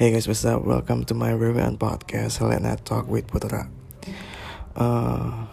Hey 0.00 0.16
guys, 0.16 0.24
what's 0.24 0.48
up? 0.48 0.64
Welcome 0.64 1.04
to 1.04 1.12
my 1.12 1.28
review 1.28 1.60
and 1.60 1.76
podcast 1.76 2.40
Night 2.40 2.88
Talk 2.88 3.04
with 3.04 3.28
Putra. 3.28 3.68
Uh, 4.72 5.44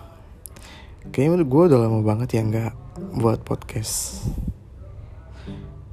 kayaknya 1.12 1.44
gue 1.44 1.64
udah 1.68 1.76
lama 1.76 2.00
banget 2.00 2.40
ya 2.40 2.48
nggak 2.48 2.72
buat 3.20 3.44
podcast. 3.44 4.24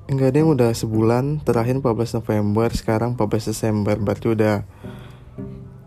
Enggak 0.06 0.30
ada 0.30 0.38
yang 0.38 0.54
udah 0.54 0.70
sebulan, 0.70 1.42
terakhir 1.42 1.82
14 1.82 2.22
November, 2.22 2.70
sekarang 2.70 3.18
14 3.18 3.50
Desember, 3.50 3.98
berarti 3.98 4.30
udah 4.30 4.62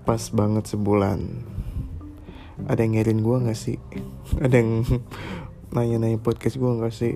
pas 0.04 0.28
banget 0.36 0.68
sebulan. 0.68 1.24
Ada 2.68 2.84
yang 2.84 3.00
ngirin 3.00 3.24
gue 3.24 3.48
gak 3.48 3.56
sih? 3.56 3.80
Ada 4.44 4.60
yang 4.60 4.84
nanya-nanya 5.72 6.20
podcast 6.20 6.60
gue 6.60 6.72
gak 6.84 6.92
sih? 6.92 7.16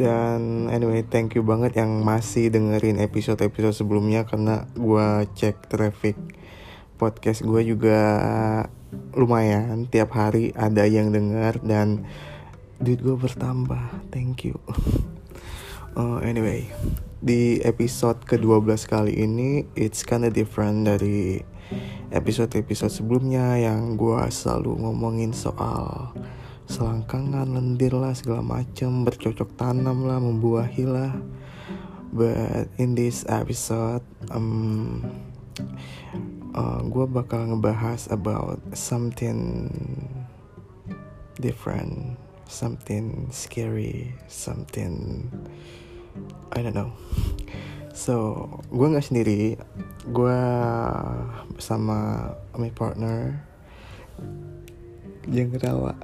Dan 0.00 0.72
anyway, 0.72 1.04
thank 1.04 1.36
you 1.36 1.44
banget 1.44 1.76
yang 1.76 2.00
masih 2.00 2.48
dengerin 2.48 2.96
episode-episode 2.96 3.84
sebelumnya 3.84 4.24
karena 4.24 4.64
gue 4.72 5.28
cek 5.36 5.68
traffic 5.68 6.16
podcast 6.96 7.44
gue 7.44 7.60
juga 7.68 8.00
lumayan 9.12 9.84
tiap 9.92 10.16
hari 10.16 10.56
ada 10.56 10.88
yang 10.88 11.12
denger 11.12 11.60
dan 11.60 12.08
duit 12.80 13.04
gue 13.04 13.12
bertambah. 13.12 14.08
Thank 14.08 14.48
you. 14.48 14.56
uh, 16.00 16.16
anyway, 16.30 16.64
di 17.20 17.60
episode 17.60 18.24
ke-12 18.24 18.88
kali 18.88 19.20
ini 19.20 19.68
it's 19.76 20.00
kinda 20.00 20.32
different 20.32 20.88
dari 20.88 21.44
episode-episode 22.08 22.88
sebelumnya 22.88 23.60
yang 23.60 24.00
gue 24.00 24.16
selalu 24.32 24.80
ngomongin 24.80 25.36
soal 25.36 26.16
selangkangan, 26.70 27.50
lendir 27.50 27.90
lah 27.98 28.14
segala 28.14 28.46
macam, 28.46 29.02
bercocok 29.02 29.58
tanam 29.58 30.06
lah, 30.06 30.22
membuahi 30.22 30.86
lah. 30.86 31.18
But 32.14 32.70
in 32.78 32.94
this 32.94 33.26
episode, 33.26 34.06
um, 34.30 35.02
uh, 36.54 36.80
gue 36.86 37.06
bakal 37.10 37.50
ngebahas 37.50 38.06
about 38.14 38.62
something 38.74 39.66
different, 41.42 42.14
something 42.46 43.26
scary, 43.34 44.14
something 44.30 45.26
I 46.54 46.62
don't 46.62 46.74
know. 46.74 46.94
So, 47.94 48.46
gue 48.70 48.86
nggak 48.86 49.06
sendiri, 49.10 49.58
gue 50.10 50.42
bersama 51.54 52.30
my 52.54 52.70
partner 52.70 53.42
yang 55.30 55.50
ketawa. 55.50 55.94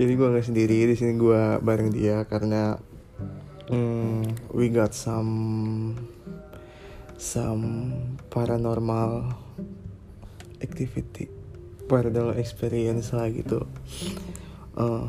Jadi 0.00 0.16
gue 0.16 0.32
nggak 0.32 0.48
sendiri 0.48 0.88
di 0.88 0.96
sini 0.96 1.12
gue 1.20 1.60
bareng 1.60 1.92
dia 1.92 2.24
karena 2.24 2.72
mm, 3.68 4.48
we 4.56 4.72
got 4.72 4.96
some 4.96 5.92
some 7.20 7.92
paranormal 8.32 9.28
activity, 10.64 11.28
paranormal 11.84 12.32
experience 12.40 13.12
lah 13.12 13.28
gitu. 13.28 13.68
Uh, 14.72 15.04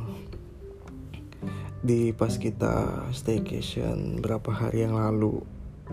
di 1.80 2.12
pas 2.12 2.36
kita 2.36 3.08
staycation 3.16 4.20
berapa 4.20 4.52
hari 4.52 4.84
yang 4.84 5.00
lalu, 5.00 5.40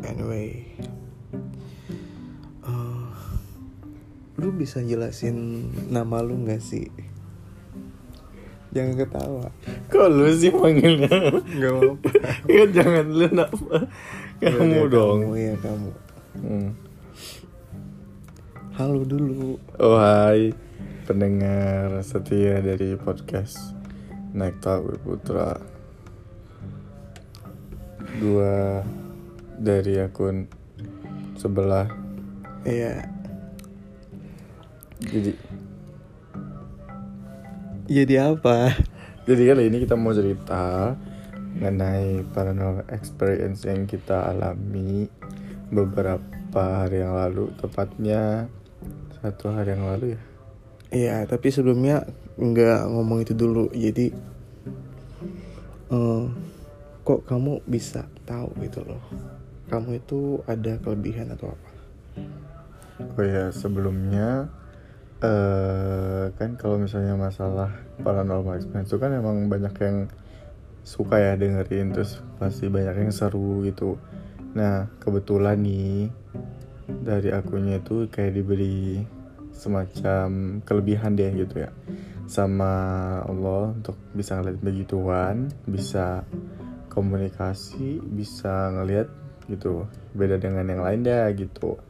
anyway. 0.03 0.67
Uh, 2.67 3.15
lu 4.43 4.51
bisa 4.51 4.83
jelasin 4.83 5.71
nama 5.87 6.19
lu 6.19 6.35
nggak 6.35 6.59
sih? 6.59 7.08
Jangan 8.69 8.95
ketawa. 9.01 9.47
Kok 9.89 10.09
lu 10.13 10.29
sih 10.37 10.53
manggilnya? 10.53 11.09
Gak 11.41 11.73
apa-apa. 11.73 12.11
ya 12.45 12.65
jangan 12.77 13.07
lu 13.09 13.27
apa? 13.33 13.77
Kamu 14.45 14.77
Udah, 14.85 14.89
dong. 14.93 15.19
Kamu 15.25 15.37
ya 15.41 15.55
kamu. 15.65 15.91
Hmm. 16.39 16.69
Halo 18.77 19.01
dulu. 19.09 19.57
Oh 19.81 19.97
hai 19.97 20.53
pendengar 21.09 21.97
setia 22.05 22.61
dari 22.61 22.93
podcast 23.01 23.73
Naik 24.37 24.61
with 24.85 25.01
Putra. 25.01 25.57
Gua 28.21 28.85
dari 29.57 29.97
akun 29.97 30.45
sebelah. 31.41 31.89
Iya. 32.69 33.09
Jadi 35.01 35.33
Jadi 37.89 38.21
apa? 38.21 38.77
jadi 39.29 39.57
kali 39.57 39.73
ini 39.73 39.81
kita 39.81 39.97
mau 39.97 40.13
cerita 40.13 40.93
mengenai 41.57 42.21
paranormal 42.37 42.85
experience 42.93 43.65
yang 43.65 43.89
kita 43.89 44.29
alami 44.29 45.09
beberapa 45.73 46.85
hari 46.85 47.01
yang 47.01 47.17
lalu, 47.17 47.49
tepatnya 47.57 48.45
satu 49.25 49.57
hari 49.57 49.73
yang 49.73 49.89
lalu 49.89 50.07
ya. 50.13 50.21
Iya, 50.93 51.17
tapi 51.25 51.49
sebelumnya 51.49 52.05
nggak 52.37 52.93
ngomong 52.93 53.25
itu 53.25 53.33
dulu. 53.33 53.73
Jadi, 53.73 54.13
eh, 55.89 56.25
kok 57.09 57.25
kamu 57.25 57.65
bisa 57.65 58.05
tahu 58.29 58.53
gitu 58.69 58.85
loh? 58.85 59.01
Kamu 59.73 59.97
itu 59.97 60.45
ada 60.45 60.77
kelebihan 60.77 61.33
atau 61.33 61.57
apa? 61.57 61.71
Oh 63.17 63.25
ya 63.25 63.49
sebelumnya 63.49 64.53
eh 65.19 66.31
kan 66.39 66.55
kalau 66.55 66.79
misalnya 66.79 67.19
masalah 67.19 67.75
paranormal 68.07 68.55
experience 68.55 68.95
itu 68.95 69.03
kan 69.03 69.11
emang 69.11 69.51
banyak 69.51 69.75
yang 69.83 69.97
suka 70.87 71.19
ya 71.19 71.33
dengerin 71.35 71.91
terus 71.91 72.23
pasti 72.39 72.71
banyak 72.71 73.07
yang 73.07 73.13
seru 73.13 73.67
gitu. 73.67 73.99
Nah 74.55 74.87
kebetulan 75.03 75.59
nih 75.59 76.09
dari 77.03 77.35
akunnya 77.35 77.83
itu 77.83 78.07
kayak 78.09 78.33
diberi 78.39 79.03
semacam 79.53 80.63
kelebihan 80.63 81.19
deh 81.19 81.35
gitu 81.35 81.67
ya 81.67 81.71
sama 82.29 82.73
Allah 83.25 83.73
untuk 83.73 83.97
bisa 84.15 84.39
ngeliat 84.39 84.61
begituan, 84.61 85.49
bisa 85.65 86.23
komunikasi, 86.93 87.99
bisa 88.05 88.71
ngeliat 88.71 89.09
gitu 89.49 89.89
beda 90.13 90.37
dengan 90.37 90.69
yang 90.69 90.85
lain 90.85 91.01
dah 91.09 91.33
gitu. 91.33 91.81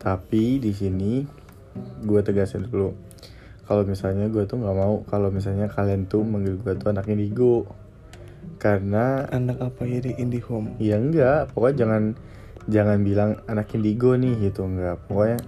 Tapi 0.00 0.58
di 0.58 0.72
sini 0.72 1.22
gue 2.02 2.20
tegasin 2.20 2.66
dulu. 2.66 2.92
Kalau 3.62 3.82
misalnya 3.86 4.26
gue 4.28 4.44
tuh 4.44 4.58
nggak 4.60 4.76
mau 4.76 5.00
kalau 5.06 5.32
misalnya 5.32 5.70
kalian 5.70 6.04
tuh 6.10 6.26
manggil 6.26 6.58
gue 6.60 6.72
tuh 6.76 6.92
anak 6.92 7.08
indigo 7.08 7.64
karena 8.58 9.26
Anak 9.30 9.58
apa 9.62 9.86
ya 9.86 10.02
di 10.02 10.12
IndiHome? 10.18 10.78
ya 10.82 10.98
enggak 10.98 11.50
pokoknya 11.54 11.76
jangan 11.86 12.02
jangan 12.70 12.98
bilang 13.02 13.30
anak 13.46 13.70
indigo 13.74 14.14
nih 14.18 14.34
gitu 14.50 14.66
enggak. 14.66 14.98
Pokoknya 15.06 15.38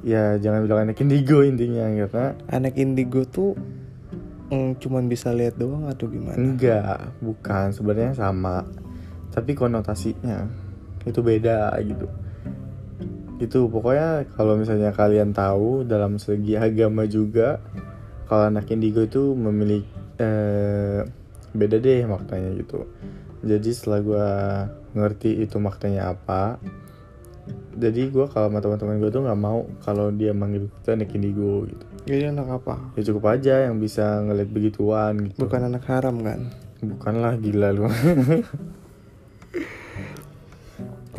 ya 0.00 0.38
jangan 0.40 0.64
bilang 0.64 0.80
anak 0.88 0.96
indigo 1.02 1.44
intinya 1.44 1.86
karena 2.06 2.26
Anak 2.50 2.74
indigo 2.80 3.22
tuh 3.28 3.52
mm, 4.48 4.80
cuman 4.80 5.06
bisa 5.10 5.30
lihat 5.34 5.58
doang 5.60 5.86
atau 5.90 6.08
gimana? 6.08 6.38
enggak 6.38 7.14
bukan. 7.20 7.74
Sebenarnya 7.74 8.14
sama 8.16 8.64
tapi 9.30 9.54
konotasinya 9.54 10.46
itu 11.06 11.20
beda 11.22 11.74
gitu 11.86 12.06
itu 13.40 13.66
pokoknya 13.72 14.28
kalau 14.36 14.60
misalnya 14.60 14.92
kalian 14.92 15.32
tahu 15.32 15.88
dalam 15.88 16.20
segi 16.20 16.60
agama 16.60 17.08
juga 17.08 17.56
kalau 18.28 18.52
anak 18.52 18.68
indigo 18.70 19.00
itu 19.02 19.32
memiliki 19.32 19.88
eh, 20.20 21.02
beda 21.50 21.80
deh 21.80 22.04
maknanya 22.06 22.54
gitu 22.60 22.84
jadi 23.40 23.70
setelah 23.72 24.00
gue 24.04 24.26
ngerti 24.94 25.40
itu 25.40 25.56
maknanya 25.56 26.12
apa 26.12 26.60
jadi 27.74 28.12
gue 28.12 28.28
kalau 28.28 28.52
sama 28.52 28.60
teman-teman 28.60 29.00
gue 29.00 29.10
tuh 29.10 29.24
nggak 29.24 29.40
mau 29.40 29.64
kalau 29.82 30.12
dia 30.12 30.36
manggil 30.36 30.68
itu 30.68 30.88
anak 30.92 31.10
indigo 31.16 31.64
gitu 31.66 31.84
Jadi 32.00 32.32
anak 32.32 32.60
apa? 32.62 32.74
ya 32.96 33.02
cukup 33.06 33.24
aja 33.32 33.54
yang 33.70 33.76
bisa 33.80 34.24
ngeliat 34.24 34.50
begituan 34.50 35.30
gitu 35.30 35.46
Bukan 35.46 35.68
anak 35.68 35.84
haram 35.88 36.20
kan? 36.20 36.52
bukanlah 36.80 37.36
gila 37.36 37.76
lu 37.76 37.84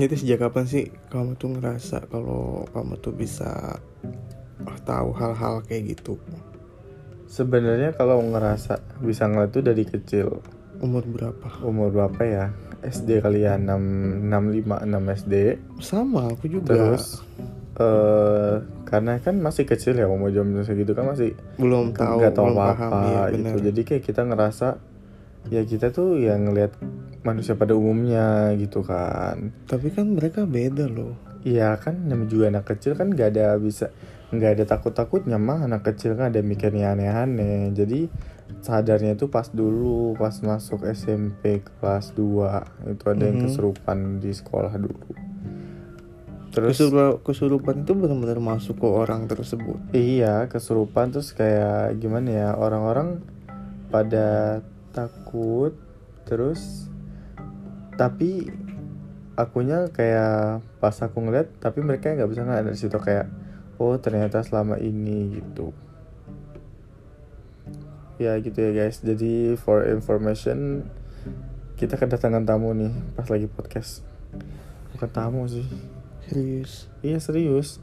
Jadi 0.01 0.18
sejak 0.18 0.50
kapan 0.50 0.65
sih 0.65 0.89
kamu 1.13 1.38
tuh 1.38 1.53
ngerasa 1.53 2.09
kalau 2.09 2.65
kamu 2.74 2.98
tuh 3.06 3.13
bisa 3.13 3.77
ah, 4.65 4.80
tahu 4.81 5.13
hal-hal 5.13 5.62
kayak 5.62 5.94
gitu? 5.94 6.18
Sebenarnya 7.30 7.94
kalau 7.94 8.18
ngerasa 8.18 8.81
bisa 9.06 9.30
ngeliat 9.30 9.53
tuh 9.53 9.62
dari 9.62 9.86
kecil 9.86 10.42
Umur 10.81 11.06
berapa? 11.06 11.62
Umur 11.62 11.94
berapa 11.94 12.21
ya? 12.25 12.45
SD 12.81 13.21
kali 13.21 13.45
ya 13.45 13.62
6, 13.62 14.25
6 14.25 14.65
5 14.65 14.89
6 14.89 15.18
SD 15.21 15.33
Sama, 15.77 16.33
aku 16.33 16.50
juga. 16.50 16.74
Terus 16.74 17.21
eh 17.77 18.56
karena 18.83 19.15
kan 19.24 19.39
masih 19.39 19.63
kecil 19.63 19.95
ya 19.95 20.03
umur 20.03 20.27
jam 20.36 20.51
segitu 20.68 20.92
kan 20.92 21.07
masih 21.07 21.31
belum 21.56 21.95
tahu, 21.95 22.19
nggak 22.19 22.33
tahu 22.36 22.45
belum 22.51 22.59
apa 22.59 22.68
paham 22.75 22.92
apa 22.92 23.07
ya, 23.07 23.21
gitu 23.31 23.57
jadi 23.71 23.81
kayak 23.88 24.03
kita 24.03 24.21
ngerasa 24.27 24.68
ya 25.49 25.63
kita 25.63 25.89
tuh 25.89 26.19
yang 26.19 26.45
ngelihat 26.45 26.75
manusia 27.21 27.55
pada 27.55 27.73
umumnya 27.73 28.53
gitu 28.55 28.81
kan 28.81 29.49
Tapi 29.65 29.89
kan 29.89 30.09
mereka 30.11 30.45
beda 30.45 30.85
loh. 30.85 31.17
Iya 31.41 31.73
kan 31.77 32.05
namanya 32.05 32.29
juga 32.29 32.45
anak 32.53 32.65
kecil 32.69 32.93
kan 32.93 33.09
gak 33.09 33.33
ada 33.33 33.57
bisa 33.57 33.89
nggak 34.31 34.51
ada 34.55 34.63
takut 34.63 34.93
takutnya 34.93 35.35
mah 35.35 35.65
anak 35.65 35.83
kecil 35.83 36.15
kan 36.15 36.31
ada 36.31 36.39
mikirnya 36.39 36.95
aneh-aneh 36.95 37.75
jadi 37.75 38.07
sadarnya 38.63 39.19
itu 39.19 39.27
pas 39.27 39.51
dulu 39.51 40.15
pas 40.15 40.31
masuk 40.39 40.88
SMP 40.88 41.59
kelas 41.59 42.15
2 42.15 42.63
itu 42.88 43.03
ada 43.05 43.23
yang 43.27 43.41
Mhm. 43.41 43.43
kesurupan 43.43 43.97
di 44.23 44.31
sekolah 44.31 44.71
dulu 44.79 45.11
terus 46.51 46.79
Kesurupan, 46.79 47.19
kesurupan 47.23 47.75
itu 47.83 47.91
benar-benar 47.91 48.39
masuk 48.39 48.79
ke 48.79 48.88
orang 48.88 49.27
tersebut. 49.27 49.79
iya 49.91 50.47
kesurupan 50.47 51.11
terus 51.11 51.31
kayak 51.31 51.99
gimana 51.99 52.27
ya 52.31 52.49
orang-orang 52.55 53.19
pada 53.88 54.59
takut 54.91 55.73
terus 56.27 56.91
tapi 57.95 58.47
akunya 59.35 59.89
kayak 59.89 60.61
pas 60.77 60.95
aku 61.01 61.23
ngeliat 61.23 61.49
tapi 61.57 61.81
mereka 61.81 62.13
nggak 62.13 62.29
bisa 62.29 62.43
ngeliat 62.43 62.65
dari 62.67 62.77
situ 62.77 62.97
kayak 62.99 63.27
oh 63.81 63.97
ternyata 63.97 64.45
selama 64.45 64.77
ini 64.77 65.41
gitu. 65.41 65.73
Ya 68.21 68.38
gitu 68.38 68.57
ya 68.61 68.71
guys. 68.73 69.01
Jadi 69.01 69.57
for 69.57 69.81
information 69.89 70.85
kita 71.79 71.97
kedatangan 71.97 72.45
tamu 72.45 72.77
nih 72.77 72.93
pas 73.17 73.25
lagi 73.25 73.49
podcast. 73.49 74.05
Bukan 74.93 75.09
tamu 75.09 75.49
sih. 75.49 75.65
Serius. 76.29 76.88
iya 77.01 77.17
serius. 77.17 77.81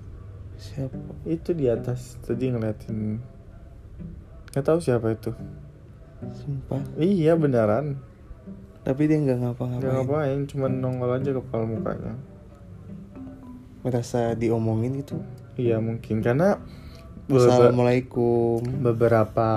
Siapa? 0.58 0.98
itu 1.26 1.54
di 1.54 1.70
atas 1.70 2.18
tadi 2.22 2.50
ngeliatin. 2.50 3.18
Nggak 4.54 4.64
tahu 4.64 4.78
siapa 4.82 5.14
itu 5.14 5.34
Sumpah. 6.18 6.82
iya 6.98 7.34
beneran 7.34 7.98
Tapi 8.82 9.04
dia 9.04 9.20
nggak 9.20 9.36
nggak 9.36 9.52
ngapa-ngapain. 9.54 9.92
ngapain 9.92 10.38
cuma 10.48 10.66
nongol 10.66 11.12
aja 11.12 11.30
kepala 11.30 11.64
mukanya 11.64 12.14
Merasa 13.84 14.34
diomongin 14.34 14.98
gitu. 14.98 15.22
iya 15.54 15.78
mungkin 15.78 16.18
karena 16.20 16.58
Assalamualaikum. 17.28 18.64
beberapa 18.80 19.48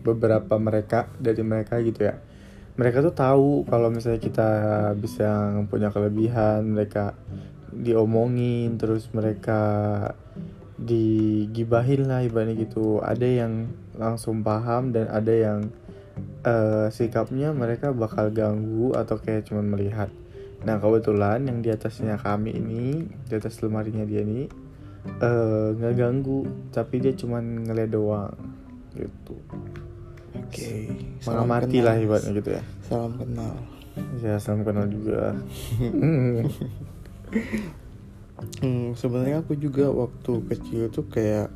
beberapa 0.00 0.54
mereka 0.56 1.12
dari 1.20 1.44
mereka 1.44 1.76
gitu 1.84 2.08
ya 2.08 2.16
mereka 2.76 3.00
tuh 3.00 3.12
tahu 3.12 3.48
kalau 3.68 3.88
misalnya 3.88 4.20
kita 4.20 4.48
bisa 4.96 5.28
punya 5.68 5.88
kelebihan 5.92 6.64
mereka 6.72 7.12
diomongin 7.72 8.80
terus 8.80 9.08
mereka 9.12 9.60
digibahin 10.76 12.08
lah 12.08 12.24
ibaratnya 12.24 12.56
gitu. 12.60 13.00
Ada 13.00 13.46
yang 13.46 13.72
langsung 13.96 14.44
paham 14.44 14.92
dan 14.92 15.08
ada 15.08 15.32
yang 15.32 15.72
eh, 16.44 16.88
sikapnya 16.92 17.52
mereka 17.56 17.92
bakal 17.96 18.28
ganggu 18.32 18.92
atau 18.92 19.16
kayak 19.16 19.48
cuman 19.48 19.72
melihat. 19.72 20.12
Nah 20.64 20.80
kebetulan 20.80 21.48
yang 21.48 21.60
di 21.64 21.72
atasnya 21.72 22.20
kami 22.20 22.56
ini 22.56 23.08
di 23.08 23.34
atas 23.36 23.60
lemarinya 23.64 24.04
dia 24.04 24.20
ini 24.24 24.48
eh, 25.20 25.68
nggak 25.76 25.94
ganggu 25.96 26.44
tapi 26.72 27.00
dia 27.00 27.12
cuman 27.16 27.64
ngeliat 27.64 27.90
doang 27.90 28.36
gitu. 28.96 29.36
Oke. 30.36 30.92
mengamati 31.24 31.80
lah 31.80 31.96
ibaratnya 31.96 32.32
gitu 32.36 32.50
ya. 32.60 32.62
Salam 32.84 33.16
kenal. 33.16 33.56
ya 34.20 34.36
salam 34.36 34.60
kenal 34.60 34.84
juga 34.92 35.32
Hmm, 38.36 38.92
sebenarnya 38.92 39.40
aku 39.40 39.56
juga 39.56 39.88
waktu 39.88 40.44
kecil 40.44 40.92
tuh 40.92 41.08
kayak 41.08 41.48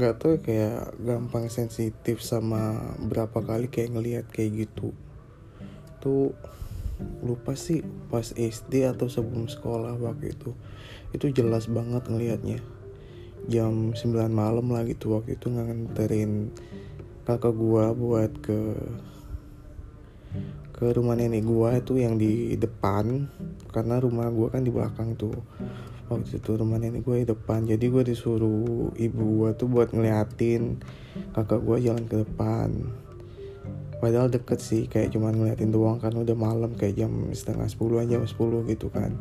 nggak 0.00 0.14
tahu 0.16 0.36
ya, 0.36 0.40
kayak 0.40 0.78
gampang 0.96 1.46
sensitif 1.52 2.24
sama 2.24 2.96
berapa 3.04 3.44
kali 3.44 3.68
kayak 3.68 3.92
ngelihat 3.92 4.26
kayak 4.32 4.64
gitu. 4.64 4.96
Tuh 6.00 6.32
lupa 7.20 7.52
sih 7.52 7.84
pas 8.08 8.24
SD 8.32 8.88
atau 8.88 9.12
sebelum 9.12 9.44
sekolah 9.44 10.00
waktu 10.00 10.32
itu. 10.32 10.56
Itu 11.12 11.28
jelas 11.30 11.68
banget 11.68 12.08
ngelihatnya. 12.08 12.64
Jam 13.44 13.92
9 13.92 14.32
malam 14.32 14.72
lah 14.72 14.88
gitu 14.88 15.20
waktu 15.20 15.36
itu 15.36 15.52
nganterin 15.52 16.48
kakak 17.28 17.52
gua 17.52 17.92
buat 17.92 18.32
ke 18.40 18.72
ke 20.74 20.90
rumah 20.90 21.14
nenek 21.14 21.46
gua 21.46 21.78
itu 21.78 22.02
yang 22.02 22.18
di 22.18 22.58
depan 22.58 23.30
karena 23.70 24.02
rumah 24.02 24.26
gua 24.34 24.50
kan 24.50 24.66
di 24.66 24.74
belakang 24.74 25.14
tuh. 25.14 25.38
Waktu 26.10 26.42
itu 26.42 26.50
rumah 26.58 26.82
nenek 26.82 27.06
gua 27.06 27.22
di 27.22 27.30
depan 27.30 27.62
jadi 27.62 27.86
gua 27.86 28.02
disuruh 28.02 28.90
ibu 28.98 29.24
gua 29.38 29.54
tuh 29.54 29.70
buat 29.70 29.94
ngeliatin 29.94 30.82
kakak 31.30 31.62
gua 31.62 31.78
jalan 31.78 32.02
ke 32.10 32.26
depan. 32.26 32.90
Padahal 34.02 34.28
deket 34.28 34.58
sih 34.60 34.90
kayak 34.90 35.14
cuman 35.14 35.38
ngeliatin 35.38 35.70
doang 35.70 36.02
kan 36.02 36.12
udah 36.12 36.34
malam 36.34 36.74
kayak 36.74 36.98
jam 36.98 37.30
setengah 37.30 37.70
sepuluh 37.70 38.02
jam 38.04 38.26
sepuluh 38.26 38.66
gitu 38.66 38.90
kan. 38.90 39.14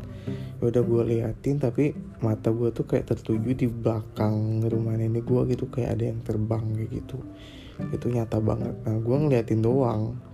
Ya 0.57 0.73
udah 0.73 0.81
gua 0.81 1.05
liatin 1.05 1.61
tapi 1.61 1.93
mata 2.25 2.49
gua 2.49 2.73
tuh 2.73 2.89
kayak 2.89 3.13
tertuju 3.13 3.53
di 3.53 3.69
belakang 3.69 4.65
rumah 4.65 4.97
nenek 4.97 5.21
gua 5.21 5.45
gitu 5.45 5.69
kayak 5.69 6.01
ada 6.01 6.03
yang 6.09 6.19
terbang 6.25 6.65
kayak 6.73 6.89
gitu. 6.97 7.21
Itu 7.93 8.09
nyata 8.09 8.41
banget. 8.41 8.73
Nah 8.89 8.97
gua 8.97 9.21
ngeliatin 9.21 9.61
doang 9.61 10.32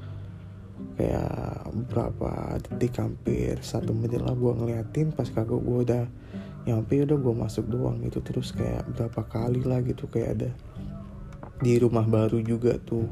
kayak 0.99 1.71
berapa 1.91 2.59
detik 2.59 2.99
hampir 2.99 3.55
satu 3.63 3.95
menit 3.95 4.19
lah 4.19 4.35
gue 4.35 4.51
ngeliatin 4.51 5.15
pas 5.15 5.27
kakak 5.27 5.59
gue 5.59 5.77
udah 5.87 6.05
nyampe 6.67 6.99
udah 7.07 7.17
gue 7.17 7.33
masuk 7.35 7.65
doang 7.71 8.03
gitu. 8.03 8.19
Terus 8.19 8.51
kayak 8.51 8.83
berapa 8.93 9.21
kali 9.25 9.63
lah 9.63 9.79
gitu 9.85 10.11
kayak 10.11 10.29
ada 10.39 10.49
di 11.59 11.75
rumah 11.79 12.03
baru 12.03 12.39
juga 12.43 12.75
tuh 12.79 13.07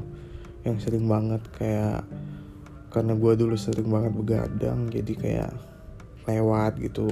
yang 0.64 0.76
sering 0.80 1.08
banget 1.08 1.40
kayak 1.56 2.04
karena 2.88 3.12
gue 3.12 3.32
dulu 3.36 3.56
sering 3.56 3.88
banget 3.88 4.12
begadang 4.16 4.88
jadi 4.88 5.12
kayak 5.16 5.52
lewat 6.28 6.76
gitu. 6.80 7.08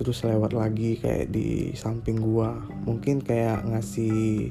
Terus 0.00 0.24
lewat 0.24 0.56
lagi 0.56 0.96
kayak 0.96 1.28
di 1.28 1.76
samping 1.76 2.16
gua. 2.24 2.56
Mungkin 2.88 3.20
kayak 3.20 3.68
ngasih 3.68 4.48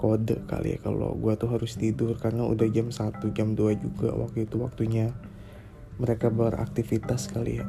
kode 0.00 0.40
kali 0.48 0.74
ya. 0.74 0.78
Kalau 0.80 1.12
gua 1.12 1.36
tuh 1.36 1.52
harus 1.52 1.76
tidur 1.76 2.16
karena 2.16 2.48
udah 2.48 2.64
jam 2.72 2.88
1 2.88 3.20
jam 3.36 3.52
2 3.52 3.76
juga 3.76 4.16
waktu 4.16 4.48
itu 4.48 4.56
waktunya 4.56 5.12
mereka 6.00 6.32
beraktivitas 6.32 7.28
kali 7.28 7.60
ya. 7.60 7.68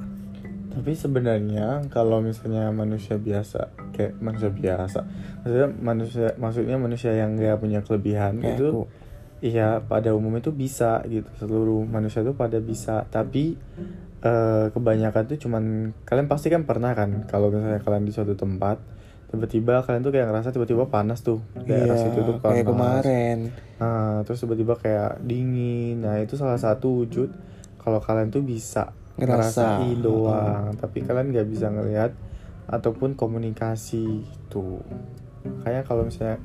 Tapi 0.72 0.96
sebenarnya 0.96 1.84
kalau 1.92 2.24
misalnya 2.24 2.72
manusia 2.72 3.20
biasa 3.20 3.76
kayak 3.92 4.16
manusia 4.24 4.48
biasa, 4.48 5.04
maksudnya 5.44 5.68
manusia 5.68 6.28
maksudnya 6.40 6.78
manusia 6.80 7.12
yang 7.12 7.36
nggak 7.36 7.60
punya 7.60 7.84
kelebihan 7.84 8.40
kayak 8.40 8.56
itu 8.56 8.88
iya 9.44 9.84
pada 9.84 10.16
umumnya 10.16 10.40
itu 10.40 10.56
bisa 10.56 11.04
gitu. 11.12 11.28
Seluruh 11.36 11.84
manusia 11.84 12.24
itu 12.24 12.32
pada 12.32 12.64
bisa. 12.64 13.04
Tapi 13.12 13.60
eh, 14.24 14.66
kebanyakan 14.72 15.24
tuh 15.28 15.40
cuman 15.44 15.92
kalian 16.08 16.32
pasti 16.32 16.48
kan 16.48 16.64
pernah 16.64 16.96
kan 16.96 17.28
kalau 17.28 17.52
misalnya 17.52 17.84
kalian 17.84 18.08
di 18.08 18.16
suatu 18.16 18.40
tempat 18.40 18.80
tiba-tiba 19.32 19.80
kalian 19.88 20.04
tuh 20.04 20.12
kayak 20.12 20.28
ngerasa 20.28 20.52
tiba-tiba 20.52 20.92
panas 20.92 21.24
tuh 21.24 21.40
daerah 21.64 21.96
iya, 21.96 22.04
situ 22.04 22.20
tuh 22.20 22.36
panas 22.44 22.54
kayak 22.60 22.68
kemarin 22.68 23.40
Nah, 23.82 24.22
terus 24.22 24.46
tiba-tiba 24.46 24.78
kayak 24.78 25.26
dingin. 25.26 26.06
Nah, 26.06 26.22
itu 26.22 26.38
salah 26.38 26.62
satu 26.62 27.02
wujud 27.02 27.34
kalau 27.82 27.98
kalian 27.98 28.30
tuh 28.30 28.46
bisa 28.46 28.94
Ngerasa. 29.18 29.82
ngerasain 29.82 29.98
doang, 30.06 30.78
tapi 30.78 31.02
kalian 31.02 31.34
nggak 31.34 31.50
bisa 31.50 31.74
ngelihat 31.74 32.14
ataupun 32.70 33.18
komunikasi 33.18 34.22
tuh. 34.54 34.86
Kayak 35.66 35.90
kalau 35.90 36.06
misalnya 36.06 36.38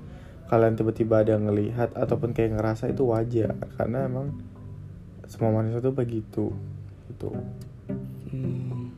kalian 0.49 0.81
tiba-tiba 0.81 1.21
ada 1.21 1.37
ngelihat 1.37 1.93
ataupun 1.93 2.33
kayak 2.33 2.57
ngerasa 2.57 2.89
itu 2.89 3.05
wajar 3.05 3.53
karena 3.77 4.09
emang 4.09 4.33
semua 5.29 5.53
manusia 5.53 5.85
tuh 5.85 5.93
begitu 5.93 6.57
gitu. 7.13 7.31
Hmm, 8.33 8.97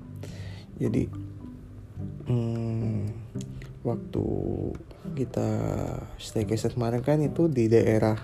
jadi 0.79 1.11
hmm, 2.31 3.08
waktu 3.89 4.25
kita 5.17 5.49
staycation 6.21 6.77
kemarin 6.77 7.01
kan 7.01 7.19
itu 7.25 7.49
di 7.49 7.73
daerah 7.73 8.17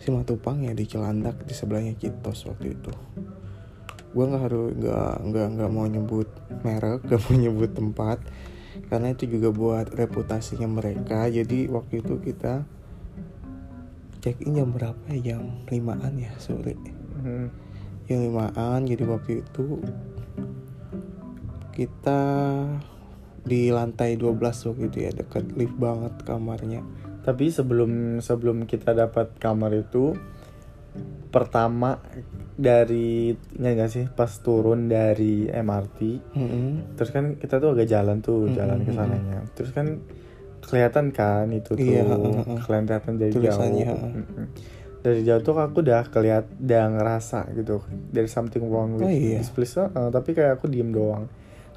Simatupang 0.00 0.64
ya 0.64 0.72
di 0.72 0.84
Cilandak 0.88 1.44
di 1.44 1.52
sebelahnya 1.52 1.94
Citos 1.96 2.48
waktu 2.48 2.76
itu. 2.76 2.92
Gua 4.16 4.24
nggak 4.26 4.42
harus 4.48 4.68
nggak 4.80 5.12
nggak 5.28 5.46
nggak 5.60 5.70
mau 5.70 5.86
nyebut 5.86 6.28
merek, 6.64 7.04
nggak 7.04 7.20
mau 7.28 7.34
nyebut 7.36 7.70
tempat 7.76 8.18
karena 8.90 9.14
itu 9.14 9.30
juga 9.30 9.48
buat 9.54 9.86
reputasinya 9.92 10.66
mereka. 10.66 11.28
Jadi 11.28 11.68
waktu 11.68 12.00
itu 12.00 12.18
kita 12.20 12.66
check 14.24 14.40
in 14.40 14.56
jam 14.56 14.72
berapa 14.72 14.96
ya 15.12 15.36
jam 15.36 15.60
limaan 15.68 16.16
ya 16.16 16.32
sore 16.40 16.72
Hmm. 17.14 17.52
yang 18.08 18.20
limaan 18.24 18.88
jadi 18.88 19.04
waktu 19.04 19.44
itu 19.44 19.80
kita 21.76 22.20
di 23.44 23.68
lantai 23.68 24.16
12 24.16 24.40
waktu 24.40 24.82
itu 24.88 24.98
ya 25.00 25.12
dekat 25.12 25.52
lift 25.52 25.76
banget 25.76 26.16
kamarnya 26.22 26.80
Tapi 27.20 27.48
sebelum 27.48 27.90
sebelum 28.18 28.64
kita 28.64 28.92
dapat 28.92 29.36
kamar 29.36 29.72
itu 29.74 30.12
pertama 31.28 31.98
dari 32.54 33.34
nggak 33.34 33.72
nggak 33.74 33.90
sih 33.90 34.04
pas 34.06 34.30
turun 34.38 34.86
dari 34.86 35.44
MRT 35.44 35.98
Mm-mm. 36.32 36.94
terus 36.94 37.10
kan 37.10 37.34
kita 37.34 37.58
tuh 37.58 37.74
agak 37.74 37.90
jalan 37.90 38.20
tuh 38.20 38.46
Mm-mm, 38.46 38.54
jalan 38.54 38.78
ke 38.80 38.92
sananya 38.92 39.38
terus 39.52 39.70
kan 39.70 39.98
kelihatan 40.60 41.10
kan 41.10 41.50
itu 41.50 41.74
tuh 41.74 41.82
Iya, 41.82 42.06
kelihatan 42.62 43.18
dari 43.18 43.32
jauh 43.32 43.42
Tulisannya, 43.42 43.84
heeh. 43.84 44.12
Mm-mm. 44.14 44.46
dari 45.02 45.20
jauh 45.20 45.42
tuh 45.42 45.58
aku 45.58 45.82
udah 45.82 46.06
keliat 46.06 46.46
udah 46.54 46.84
ngerasa 46.94 47.50
gitu 47.52 47.82
dari 48.08 48.30
something 48.30 48.62
wrong 48.64 48.94
with 48.94 49.04
Oh, 49.04 49.10
iya. 49.10 49.42
this 49.42 49.50
place 49.50 49.74
heeh, 49.74 49.90
tapi 50.08 50.30
kayak 50.30 50.62
aku 50.62 50.70
diem 50.70 50.94
doang 50.94 51.26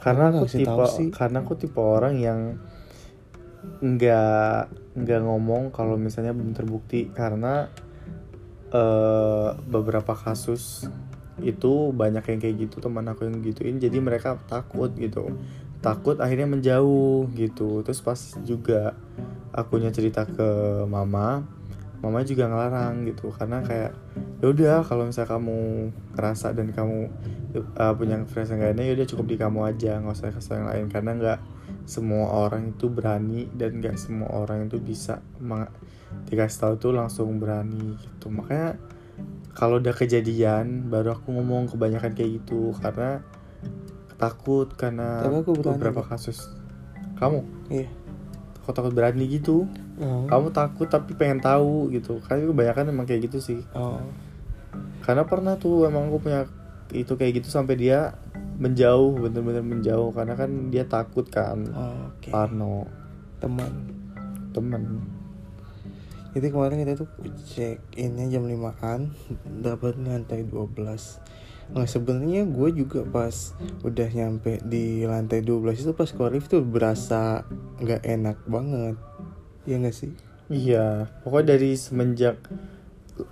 karena 0.01 0.29
Aku 0.31 0.45
tipe 0.45 0.83
sih. 0.93 1.09
karena 1.09 1.41
aku 1.41 1.53
tipe 1.57 1.79
orang 1.81 2.15
yang 2.17 2.39
nggak 3.81 4.61
nggak 4.97 5.21
ngomong 5.21 5.69
kalau 5.73 5.97
misalnya 5.97 6.31
belum 6.33 6.53
terbukti. 6.53 7.09
Karena 7.11 7.67
eh, 8.71 9.49
beberapa 9.67 10.13
kasus 10.13 10.87
itu 11.37 11.93
banyak 11.93 12.25
yang 12.25 12.39
kayak 12.41 12.55
gitu 12.67 12.81
teman 12.81 13.05
aku 13.09 13.29
yang 13.29 13.41
gituin. 13.41 13.77
Jadi 13.77 13.97
mereka 14.01 14.37
takut 14.49 14.89
gitu. 14.97 15.33
Takut 15.81 16.17
akhirnya 16.17 16.49
menjauh 16.49 17.29
gitu. 17.37 17.85
Terus 17.85 18.01
pas 18.01 18.17
juga 18.41 18.97
akunya 19.53 19.89
cerita 19.93 20.25
ke 20.25 20.83
mama 20.85 21.56
mama 22.01 22.21
juga 22.21 22.45
ngelarang 22.49 23.05
gitu. 23.09 23.33
Karena 23.33 23.63
kayak 23.65 23.91
ya 24.41 24.45
udah 24.49 24.75
kalau 24.85 25.09
misalnya 25.09 25.33
kamu 25.33 25.57
ngerasa 26.13 26.47
dan 26.53 26.67
kamu 26.69 27.09
uh, 27.77 27.93
punya 27.97 28.21
preferensi 28.21 28.53
yang 28.53 28.61
gak 28.61 28.73
enak 28.77 28.85
ya 28.85 28.93
udah 29.01 29.07
cukup 29.09 29.25
di 29.25 29.35
kamu 29.37 29.59
aja. 29.65 29.91
Nggak 30.01 30.15
usah 30.15 30.33
kasih 30.33 30.53
yang 30.61 30.67
lain. 30.69 30.85
Karena 30.93 31.11
nggak 31.17 31.39
semua 31.87 32.25
orang 32.47 32.75
itu 32.75 32.85
berani 32.91 33.47
dan 33.55 33.79
nggak 33.79 33.95
semua 33.95 34.29
orang 34.31 34.67
itu 34.67 34.77
bisa 34.79 35.23
dikasih 36.27 36.59
tahu 36.59 36.73
tuh 36.79 36.93
langsung 36.95 37.39
berani 37.41 37.95
gitu. 37.97 38.29
Makanya 38.29 38.77
kalau 39.57 39.81
udah 39.81 39.95
kejadian 39.95 40.93
baru 40.93 41.17
aku 41.17 41.33
ngomong 41.33 41.71
kebanyakan 41.71 42.13
kayak 42.13 42.43
gitu. 42.43 42.77
Karena 42.77 43.25
takut 44.17 44.69
karena 44.73 45.25
Tapi 45.25 45.35
aku 45.41 45.51
berani. 45.57 45.75
beberapa 45.77 46.01
kasus. 46.05 46.49
Kamu? 47.17 47.41
Iya. 47.73 47.89
Kok 48.65 48.73
takut 48.75 48.93
berani 48.93 49.25
gitu 49.25 49.65
oh. 50.01 50.25
kamu 50.29 50.53
takut 50.53 50.87
tapi 50.87 51.13
pengen 51.13 51.41
tahu 51.41 51.91
gitu. 51.93 52.21
Kan 52.25 52.41
kebanyakan 52.41 52.93
emang 52.93 53.05
kayak 53.05 53.29
gitu 53.29 53.41
sih. 53.41 53.61
Oh. 53.73 54.01
Karena 55.03 55.25
pernah 55.25 55.55
tuh 55.57 55.87
emang 55.87 56.09
aku 56.11 56.27
punya 56.27 56.45
itu 56.95 57.19
kayak 57.19 57.43
gitu 57.43 57.51
sampai 57.51 57.75
dia 57.75 58.15
menjauh 58.57 59.17
bener-bener 59.17 59.61
menjauh. 59.65 60.13
Karena 60.13 60.33
kan 60.37 60.73
dia 60.73 60.87
takut 60.87 61.27
kan. 61.27 61.67
Oh, 61.73 62.13
oke. 62.13 62.29
Parno. 62.29 62.87
Teman. 63.37 63.97
Temen 64.57 65.05
Jadi 66.33 66.53
kemarin 66.53 66.81
kita 66.81 66.93
tuh 66.97 67.09
check 67.45 67.81
innya 67.97 68.29
jam 68.29 68.45
5an 68.45 69.09
dapat 69.65 69.97
lantai 70.01 70.45
12 70.45 70.73
Nah 71.67 71.83
sebenarnya 71.83 72.47
gue 72.47 72.69
juga 72.71 73.03
pas 73.03 73.51
udah 73.83 74.07
nyampe 74.07 74.63
di 74.63 75.03
lantai 75.03 75.43
12 75.43 75.83
itu 75.83 75.91
pas 75.91 76.07
keluar 76.07 76.31
lift 76.31 76.47
tuh 76.47 76.63
berasa 76.63 77.43
nggak 77.83 78.01
enak 78.07 78.37
banget 78.47 78.95
Iya 79.67 79.83
gak 79.83 79.95
sih? 79.95 80.11
iya 80.47 81.11
pokoknya 81.21 81.53
dari 81.53 81.75
semenjak 81.75 82.39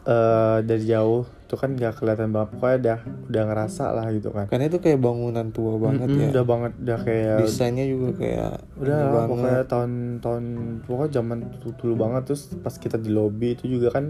eh 0.03 0.57
dari 0.65 0.83
jauh 0.83 1.23
tuh 1.45 1.55
kan 1.55 1.71
nggak 1.71 1.95
kelihatan 1.95 2.33
banget 2.33 2.49
pokoknya 2.51 2.75
udah 2.81 2.97
udah 3.29 3.43
ngerasa 3.45 3.85
lah 3.93 4.05
gitu 4.09 4.33
kan 4.33 4.49
Karena 4.49 4.65
itu 4.65 4.81
kayak 4.81 4.99
bangunan 4.99 5.47
tua 5.49 5.77
banget 5.77 6.09
Mm-mm, 6.09 6.19
ya 6.19 6.27
udah 6.33 6.45
banget 6.45 6.71
udah 6.75 6.99
kayak 7.05 7.37
Desainnya 7.39 7.85
juga 7.85 8.09
kayak 8.17 8.51
udah 8.75 8.97
lah, 8.97 9.11
banget. 9.13 9.29
pokoknya 9.29 9.61
tahun-tahun 9.63 10.43
pokoknya 10.83 11.11
zaman 11.13 11.39
dulu, 11.61 11.93
banget 11.95 12.21
terus 12.25 12.43
pas 12.57 12.75
kita 12.75 12.97
di 12.97 13.07
lobby 13.07 13.53
itu 13.53 13.65
juga 13.69 13.93
kan 13.93 14.05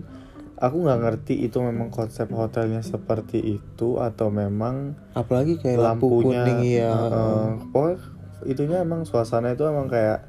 aku 0.56 0.76
nggak 0.82 1.00
ngerti 1.04 1.36
itu 1.44 1.58
memang 1.60 1.92
konsep 1.92 2.32
hotelnya 2.32 2.80
seperti 2.80 3.60
itu 3.60 4.00
atau 4.00 4.32
memang 4.32 4.96
Apalagi 5.12 5.60
kayak 5.60 5.78
lampu 5.78 6.08
lampunya 6.10 6.42
kuning 6.42 6.60
ya 6.64 6.90
Heeh. 6.90 7.44
pokoknya 7.70 7.98
itunya 8.46 8.78
emang 8.80 9.04
suasana 9.04 9.52
itu 9.52 9.62
emang 9.62 9.86
kayak 9.86 10.24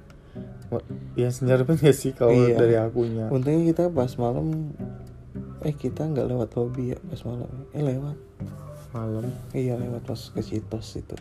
ya 1.15 1.29
senyarpin 1.31 1.79
ya 1.79 1.95
sih 1.95 2.13
kalau 2.13 2.35
Iya. 2.35 2.57
dari 2.59 2.75
akunya. 2.77 3.31
Untungnya 3.31 3.63
kita 3.71 3.85
pas 3.91 4.11
malam 4.19 4.73
Eh 5.65 5.75
kita 5.75 6.07
nggak 6.07 6.31
lewat 6.31 6.49
lobby 6.55 6.95
ya 6.95 6.99
pas 7.11 7.21
malam. 7.27 7.51
Eh 7.75 7.83
lewat. 7.83 8.17
Malam. 8.95 9.25
Iya 9.51 9.75
lewat 9.81 10.07
pas 10.07 10.21
ke 10.31 10.39
Citos 10.39 10.95
itu. 10.95 11.17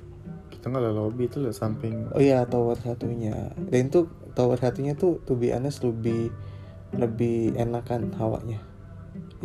Kita 0.54 0.70
nggak 0.70 0.84
lewat 0.86 0.98
lobby 0.98 1.24
itu 1.26 1.42
lewat 1.42 1.58
samping. 1.58 2.12
Oh 2.14 2.22
iya 2.22 2.46
tower 2.46 2.78
satunya. 2.78 3.50
Dan 3.72 3.90
itu 3.90 4.06
tower 4.38 4.60
satunya 4.60 4.94
tuh 4.94 5.18
to 5.26 5.34
be 5.34 5.50
honest 5.50 5.82
lebih 5.82 6.30
lebih 6.96 7.58
enakan 7.58 8.14
hawanya 8.16 8.62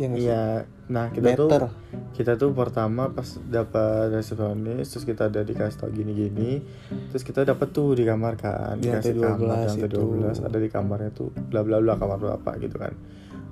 Iya? 0.03 0.17
Iya, 0.17 0.43
nah 0.87 1.05
kita 1.07 1.33
tuh 1.33 1.47
Better 1.47 1.63
kita 2.11 2.31
tuh 2.35 2.51
pertama 2.51 3.07
pas 3.07 3.23
dapat 3.41 4.11
resepsionis 4.11 4.83
terus 4.85 5.03
kita 5.03 5.27
udah 5.27 5.41
dikasih 5.41 5.77
tau 5.77 5.89
gini-gini 5.89 6.59
terus 7.07 7.21
kita 7.21 7.41
dapat 7.43 7.69
tuh 7.69 7.93
di 7.93 8.03
kamar 8.03 8.35
kan 8.35 8.75
Di 8.75 8.89
dikasih 8.89 9.15
kamar 9.15 9.37
12 9.37 9.39
di 9.39 9.47
lantai 9.47 9.87
itu. 9.87 10.01
12 10.35 10.43
ada 10.43 10.57
di 10.57 10.69
kamarnya 10.69 11.11
tuh 11.11 11.29
bla 11.31 11.61
bla 11.61 11.77
bla 11.77 11.95
kamar 11.95 12.17
berapa 12.17 12.49
gitu 12.57 12.75
kan 12.75 12.93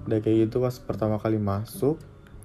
udah 0.05 0.17
kayak 0.17 0.37
gitu 0.43 0.59
pas 0.59 0.75
pertama 0.75 1.15
kali 1.15 1.37
masuk 1.37 1.95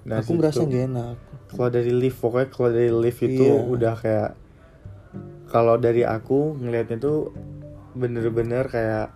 nah 0.03 0.21
Aku 0.21 0.33
merasa 0.33 0.61
gak 0.61 0.85
enak 0.85 1.15
keluar 1.47 1.69
dari 1.69 1.91
lift 1.91 2.17
pokoknya 2.19 2.47
keluar 2.47 2.71
dari 2.71 2.91
lift 2.91 3.19
itu 3.19 3.43
Iya. 3.43 3.57
udah 3.65 3.93
kayak 3.95 4.29
kalau 5.45 5.75
dari 5.75 6.01
aku 6.01 6.55
ngelihatnya 6.55 6.97
tuh 6.97 7.33
bener-bener 7.91 8.65
kayak 8.65 9.07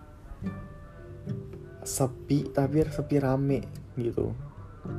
sepi 1.80 2.44
tapi 2.46 2.84
sepi 2.84 3.16
rame 3.18 3.60
gitu 3.94 4.32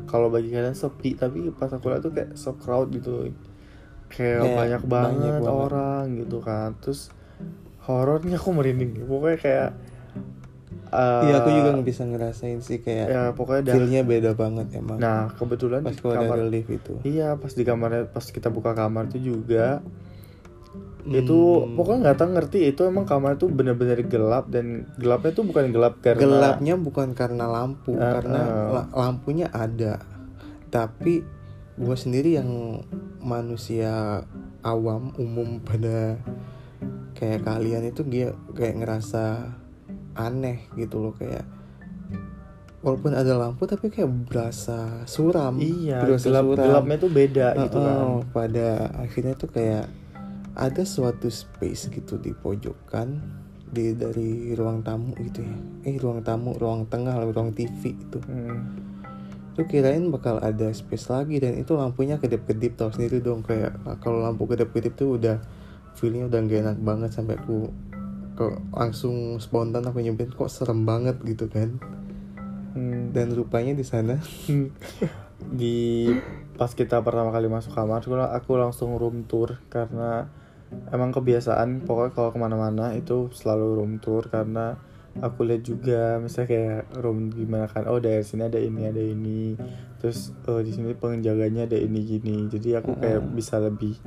kalau 0.05 0.27
bagi 0.27 0.49
kalian 0.49 0.73
sepi 0.73 1.13
tapi 1.13 1.49
pas 1.51 1.69
aku 1.69 1.87
lihat 1.87 2.01
tuh 2.01 2.11
kayak 2.11 2.35
so 2.35 2.53
crowd 2.53 2.89
gitu 2.89 3.31
kayak 4.07 4.43
Kayak 4.43 4.43
banyak, 4.43 4.81
banyak 4.83 4.83
banget 4.83 5.33
banget. 5.39 5.47
orang 5.47 6.05
gitu 6.15 6.37
kan 6.39 6.69
terus 6.77 7.09
horornya 7.81 8.35
aku 8.35 8.49
merinding 8.51 8.93
pokoknya 9.01 9.39
kayak 9.39 9.69
eh, 10.91 11.21
Iya 11.23 11.33
aku 11.39 11.49
juga 11.49 11.69
nggak 11.71 11.87
bisa 11.87 12.03
ngerasain 12.03 12.59
sih 12.59 12.77
kayak 12.77 13.07
ya 13.07 13.23
pokoknya 13.31 13.61
dah 13.63 13.73
Feelnya 13.73 14.01
beda 14.03 14.31
banget 14.33 14.67
emang 14.75 14.99
nah 14.99 15.31
kebetulan 15.33 15.81
Pas 15.81 15.95
di 15.95 16.01
kamar 16.03 16.37
lift 16.45 16.69
itu 16.69 16.93
Iya 17.01 17.35
pas 17.35 17.51
di 17.51 17.63
kamarnya 17.63 18.03
pas 18.05 18.25
kita 18.27 18.51
buka 18.51 18.71
kamar 18.73 19.07
itu 19.07 19.33
juga 19.33 19.79
Hmm. 19.79 19.89
Itu 21.03 21.39
pokoknya 21.71 21.99
nggak 22.03 22.17
tahu 22.17 22.29
ngerti. 22.31 22.59
Itu 22.67 22.81
emang 22.83 23.03
kamar 23.03 23.35
itu 23.35 23.45
bener-bener 23.45 24.01
gelap 24.03 24.47
dan 24.47 24.87
gelapnya 24.95 25.31
tuh 25.31 25.43
bukan 25.43 25.65
gelap 25.69 25.93
karena 25.99 26.21
Gelapnya 26.21 26.73
bukan 26.75 27.11
karena 27.11 27.45
lampu 27.45 27.93
Eh, 27.93 28.01
Karena 28.01 28.41
la- 28.69 28.91
lampunya 28.91 29.47
ada. 29.47 29.97
Tapi 30.67 31.23
gue 31.73 31.95
sendiri 31.95 32.35
yang 32.35 32.81
manusia 33.19 34.21
awam 34.61 35.09
umum 35.15 35.57
pada 35.59 36.21
kayak 37.13 37.41
kalian 37.41 37.85
itu 37.85 38.01
dia 38.03 38.29
kayak 38.51 38.77
ngerasa 38.77 39.55
aneh 40.13 40.67
gitu 40.75 40.99
loh 40.99 41.13
kayak 41.13 41.45
walaupun 42.81 43.13
ada 43.13 43.37
lampu 43.37 43.65
tapi 43.65 43.87
kayak 43.87 44.09
berasa 44.25 45.05
suram. 45.05 45.57
Iya 45.57 46.01
berasa 46.01 46.25
gelap 46.25 46.45
suram. 46.47 46.65
gelapnya 46.65 46.97
tuh 46.97 47.11
beda 47.11 47.47
gitu 47.59 47.77
Heeh, 47.77 47.85
kan. 47.85 48.33
pada 48.33 48.67
akhirnya 48.97 49.33
tuh 49.35 49.49
kayak 49.49 49.85
ada 50.55 50.83
suatu 50.83 51.31
space 51.31 51.91
gitu 51.91 52.19
di 52.19 52.35
pojokan 52.35 53.21
di 53.71 53.95
dari 53.95 54.51
ruang 54.51 54.83
tamu 54.83 55.15
gitu 55.15 55.41
ya. 55.43 55.57
Eh 55.87 55.95
ruang 55.95 56.19
tamu 56.27 56.51
ruang 56.59 56.91
tengah 56.91 57.15
ruang 57.23 57.55
TV 57.55 57.95
itu 57.95 58.19
Hmm. 58.27 58.89
lu 59.59 59.67
kirain 59.67 60.07
bakal 60.07 60.39
ada 60.39 60.71
space 60.71 61.11
lagi 61.11 61.35
dan 61.43 61.59
itu 61.59 61.75
lampunya 61.75 62.15
kedip-kedip 62.15 62.79
tau 62.79 62.91
sendiri 62.91 63.19
dong. 63.19 63.43
Kayak 63.43 63.79
ah, 63.83 63.99
kalau 63.99 64.23
lampu 64.23 64.47
kedip-kedip 64.47 64.95
tuh 64.95 65.19
udah 65.19 65.43
feelnya 65.95 66.31
udah 66.31 66.39
gak 66.47 66.59
enak 66.67 66.77
banget 66.79 67.11
sampai 67.11 67.35
aku 67.35 67.67
kok 68.39 68.63
langsung 68.71 69.39
spontan 69.43 69.83
aku 69.83 69.99
nyebut 69.99 70.31
kok 70.35 70.47
serem 70.47 70.87
banget 70.87 71.19
gitu 71.27 71.51
kan. 71.51 71.79
Hmm. 72.71 73.11
dan 73.11 73.35
rupanya 73.35 73.75
di 73.75 73.83
sana 73.83 74.15
di 75.59 76.07
pas 76.55 76.71
kita 76.71 77.03
pertama 77.03 77.35
kali 77.35 77.51
masuk 77.51 77.75
kamar 77.75 77.99
aku, 77.99 78.15
aku 78.15 78.51
langsung 78.55 78.95
room 78.95 79.27
tour 79.27 79.59
karena 79.67 80.31
emang 80.91 81.11
kebiasaan 81.11 81.83
pokoknya 81.83 82.11
kalau 82.15 82.29
ke 82.31 82.39
mana-mana 82.39 82.95
itu 82.95 83.31
selalu 83.31 83.79
room 83.79 83.93
tour 83.99 84.27
karena 84.27 84.79
aku 85.19 85.43
lihat 85.43 85.67
juga 85.67 86.01
misalnya 86.23 86.47
kayak 86.47 86.81
room 87.03 87.27
gimana 87.35 87.67
kan 87.67 87.83
oh 87.91 87.99
dari 87.99 88.23
sini 88.23 88.47
ada 88.47 88.59
ini 88.59 88.81
ada 88.87 89.03
ini. 89.03 89.59
Terus 89.99 90.31
oh 90.47 90.63
di 90.63 90.71
sini 90.71 90.95
penjaganya 90.95 91.67
ada 91.67 91.75
ini 91.75 91.99
gini. 92.07 92.47
Jadi 92.47 92.79
aku 92.79 92.95
kayak 92.95 93.21
bisa 93.35 93.59
lebih 93.59 93.99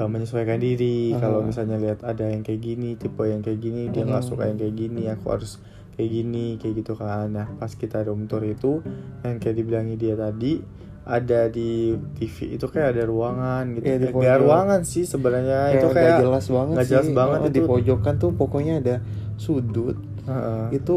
uh, 0.00 0.08
menyesuaikan 0.08 0.56
diri. 0.56 1.12
Kalau 1.20 1.44
misalnya 1.44 1.76
lihat 1.76 2.00
ada 2.02 2.32
yang 2.32 2.40
kayak 2.40 2.64
gini 2.64 2.96
tipe 2.96 3.20
yang 3.28 3.44
kayak 3.44 3.60
gini 3.60 3.92
dia 3.92 4.08
nggak 4.08 4.24
suka 4.24 4.48
yang 4.48 4.56
kayak 4.56 4.74
gini 4.74 5.02
aku 5.12 5.26
harus 5.28 5.60
kayak 5.94 6.10
gini 6.10 6.56
kayak 6.56 6.74
gitu 6.80 6.96
kan. 6.96 7.28
Nah 7.28 7.46
pas 7.60 7.70
kita 7.76 8.00
room 8.08 8.24
tour 8.24 8.40
itu 8.48 8.80
yang 9.20 9.36
kayak 9.36 9.56
dibilangi 9.60 10.00
dia 10.00 10.16
tadi 10.16 10.64
ada 11.08 11.48
di 11.48 11.96
TV 12.14 12.54
itu 12.54 12.68
kayak 12.68 12.92
ada 12.92 13.04
ruangan 13.04 13.64
gitu 13.72 13.84
Iya, 13.88 13.96
di 13.96 14.08
ruangan 14.38 14.80
sih 14.84 15.02
sebenarnya 15.02 15.60
itu 15.72 15.86
nggak 15.86 15.96
kayak 15.96 16.20
jelas 16.20 16.44
banget 16.46 16.76
sih 16.76 16.88
jelas 16.92 17.08
banget 17.10 17.38
Oh, 17.40 17.48
di 17.48 17.58
itu. 17.58 17.66
pojokan 17.66 18.14
tuh 18.14 18.30
pokoknya 18.30 18.74
ada 18.78 18.96
sudut 19.34 19.96
Heeh. 20.22 20.76
itu 20.76 20.94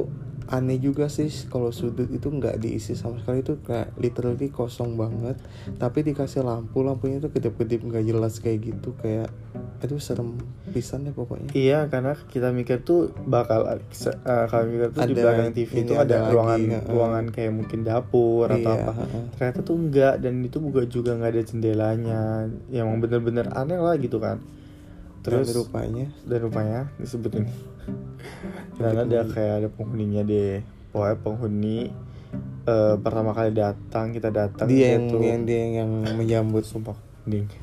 aneh 0.52 0.78
juga 0.78 1.08
sih 1.08 1.32
kalau 1.48 1.72
sudut 1.72 2.12
itu 2.12 2.28
nggak 2.28 2.60
diisi 2.60 2.92
sama 2.92 3.18
sekali 3.18 3.40
itu 3.40 3.56
kayak 3.64 3.96
literally 3.96 4.52
kosong 4.52 5.00
banget. 5.00 5.40
Tapi 5.80 6.04
dikasih 6.04 6.44
lampu 6.44 6.84
lampunya 6.84 7.18
tuh 7.18 7.32
kedip-kedip 7.32 7.82
nggak 7.82 8.04
jelas 8.04 8.38
kayak 8.38 8.60
gitu 8.68 8.92
kayak 9.00 9.32
itu 9.82 9.98
serem 9.98 10.38
pisan 10.70 11.08
deh 11.08 11.16
pokoknya. 11.16 11.50
Iya 11.56 11.90
karena 11.90 12.14
kita 12.14 12.54
mikir 12.54 12.86
tuh 12.86 13.10
bakal 13.26 13.66
uh, 13.66 14.46
kami 14.46 14.78
mikir 14.78 14.90
tuh 14.94 15.02
di 15.10 15.14
Ada- 15.16 15.24
belakang 15.26 15.50
TV 15.56 15.72
itu 15.82 15.94
ada 15.98 16.04
ada, 16.04 16.16
lagi, 16.22 16.32
ruangan 16.36 16.60
heeh. 16.62 16.84
ruangan 16.86 17.26
kayak 17.34 17.52
mungkin 17.56 17.80
dapur 17.82 18.46
atau 18.46 18.62
Iya, 18.62 18.84
apa. 18.86 18.92
heeh. 18.94 19.24
ternyata 19.34 19.60
tuh 19.66 19.76
enggak 19.80 20.14
dan 20.22 20.34
itu 20.46 20.58
juga 20.62 20.84
juga 20.86 21.12
nggak 21.18 21.32
ada 21.34 21.44
jendelanya. 21.44 22.22
Yang 22.70 22.86
emang 22.86 23.00
bener-bener 23.02 23.46
aneh 23.56 23.80
lah 23.82 23.96
gitu 23.98 24.22
kan 24.22 24.38
terus 25.22 25.48
Dan 25.48 25.56
rupanya 25.56 26.06
dan 26.26 26.40
rupanya 26.42 26.80
disebutin. 26.98 27.46
Dan 28.82 28.96
ada 28.98 29.26
kayak 29.26 29.54
ada 29.62 29.70
penghuninya 29.70 30.22
deh 30.22 30.62
pokoknya 30.90 31.18
penghuni 31.22 31.80
eh, 32.64 32.96
pertama 32.98 33.32
kali 33.32 33.54
datang 33.54 34.12
kita 34.12 34.30
datang 34.30 34.66
dia 34.66 34.98
yang 34.98 35.06
tuh- 35.08 35.22
yang 35.22 35.42
dia 35.46 35.62
yang 35.82 35.90
menyambut 36.14 36.66
sumpah. 36.66 36.98
Ding. 37.24 37.46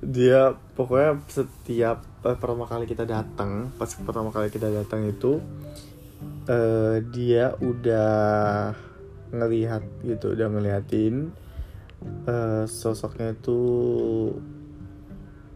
Dia 0.00 0.56
pokoknya 0.74 1.20
setiap 1.28 2.00
eh, 2.24 2.36
pertama 2.38 2.64
kali 2.64 2.88
kita 2.88 3.04
datang 3.04 3.68
pas 3.76 3.90
pertama 3.92 4.32
kali 4.32 4.48
kita 4.48 4.72
datang 4.72 5.04
itu 5.04 5.42
eh, 6.48 7.04
dia 7.04 7.52
udah 7.58 8.72
ngelihat 9.30 9.84
gitu 10.00 10.32
udah 10.32 10.48
ngeliatin 10.48 11.28
eh, 12.24 12.64
sosoknya 12.64 13.36
itu 13.36 13.60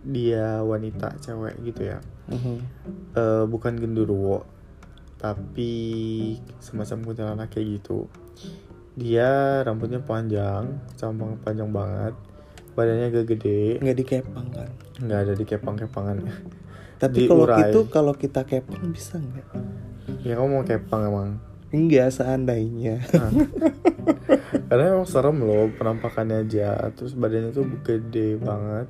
dia 0.04 0.60
wanita 0.60 1.16
cewek 1.20 1.56
gitu 1.64 1.96
ya. 1.96 1.98
Mhm. 2.28 2.56
Eh, 3.16 3.44
bukan 3.48 3.74
genderuwo 3.80 4.44
tapi 5.18 5.72
semacam 6.60 7.00
kuntilanak 7.00 7.48
kayak 7.48 7.80
gitu. 7.80 8.06
Dia 8.94 9.64
rambutnya 9.64 10.04
panjang 10.04 10.84
campang 11.00 11.40
panjang 11.40 11.72
banget 11.72 12.14
badannya 12.76 13.08
agak 13.08 13.32
gede. 13.32 13.80
Nggak 13.80 13.98
dikepang 14.04 14.48
kan? 14.52 14.70
Nggak 15.00 15.18
ada 15.24 15.32
di 15.34 15.44
kepang-kepangannya 15.48 16.34
tapi 17.04 17.26
kalau 17.26 17.46
gitu 17.50 17.80
kalau 17.90 18.14
kita 18.14 18.46
kepang 18.46 18.94
bisa 18.94 19.18
nggak? 19.18 19.48
Ya 20.24 20.38
kamu 20.38 20.48
mau 20.48 20.64
kepang 20.64 21.02
emang? 21.04 21.30
Enggak 21.74 22.14
seandainya. 22.14 23.02
Nah. 23.12 23.30
karena 24.70 24.96
emang 24.96 25.08
serem 25.08 25.42
loh 25.42 25.68
penampakannya 25.74 26.46
aja. 26.46 26.88
Terus 26.94 27.12
badannya 27.18 27.50
tuh 27.50 27.66
gede 27.82 28.38
banget 28.38 28.88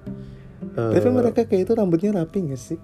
Eh, 0.73 0.93
tapi 0.97 1.09
mereka 1.13 1.45
kayak 1.45 1.63
itu 1.69 1.73
rambutnya 1.77 2.11
rapi 2.17 2.39
nggak 2.49 2.61
sih? 2.61 2.81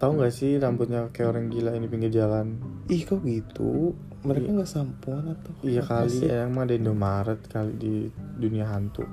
Tahu 0.00 0.16
nggak 0.16 0.32
sih 0.32 0.56
rambutnya 0.56 1.12
kayak 1.12 1.28
orang 1.36 1.52
gila 1.52 1.76
ini 1.76 1.84
pinggir 1.84 2.08
jalan? 2.08 2.56
Ih 2.88 3.04
kok 3.04 3.20
gitu? 3.20 3.92
Mereka 4.24 4.48
nggak 4.52 4.68
sampoan 4.68 5.36
atau 5.36 5.52
Iya 5.60 5.84
kali 5.84 6.12
sih? 6.12 6.28
emang 6.28 6.64
ada 6.68 6.74
Indomaret 6.76 7.40
kali 7.52 7.72
di 7.76 7.94
dunia 8.40 8.68
hantu. 8.68 9.04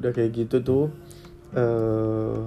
Udah 0.00 0.12
kayak 0.12 0.30
gitu 0.36 0.56
tuh 0.60 0.84
eh 1.56 2.38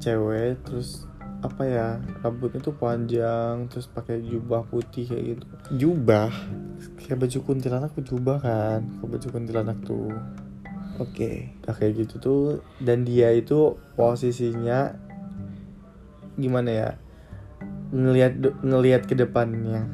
cewek 0.00 0.64
terus 0.64 1.04
apa 1.40 1.64
ya 1.64 1.88
rambutnya 2.20 2.60
tuh 2.60 2.76
panjang 2.76 3.68
terus 3.72 3.88
pakai 3.88 4.20
jubah 4.24 4.64
putih 4.68 5.08
kayak 5.08 5.24
gitu. 5.36 5.44
Jubah? 5.76 6.32
Kayak 7.00 7.24
baju 7.24 7.38
kuntilanak 7.44 7.92
jubah 8.00 8.36
kan? 8.40 8.80
Kayak 9.00 9.08
baju 9.12 9.28
kuntilanak 9.28 9.78
tuh 9.84 10.08
oke. 11.00 11.30
Udah 11.58 11.74
kayak 11.74 11.92
gitu 11.98 12.14
tuh 12.16 12.40
dan 12.78 13.02
dia 13.02 13.32
itu 13.32 13.74
posisinya 13.96 14.94
gimana 16.36 16.70
ya? 16.70 16.88
Ngelihat 17.90 18.32
ngelihat 18.62 19.02
ke 19.04 19.16
depannya 19.16 19.88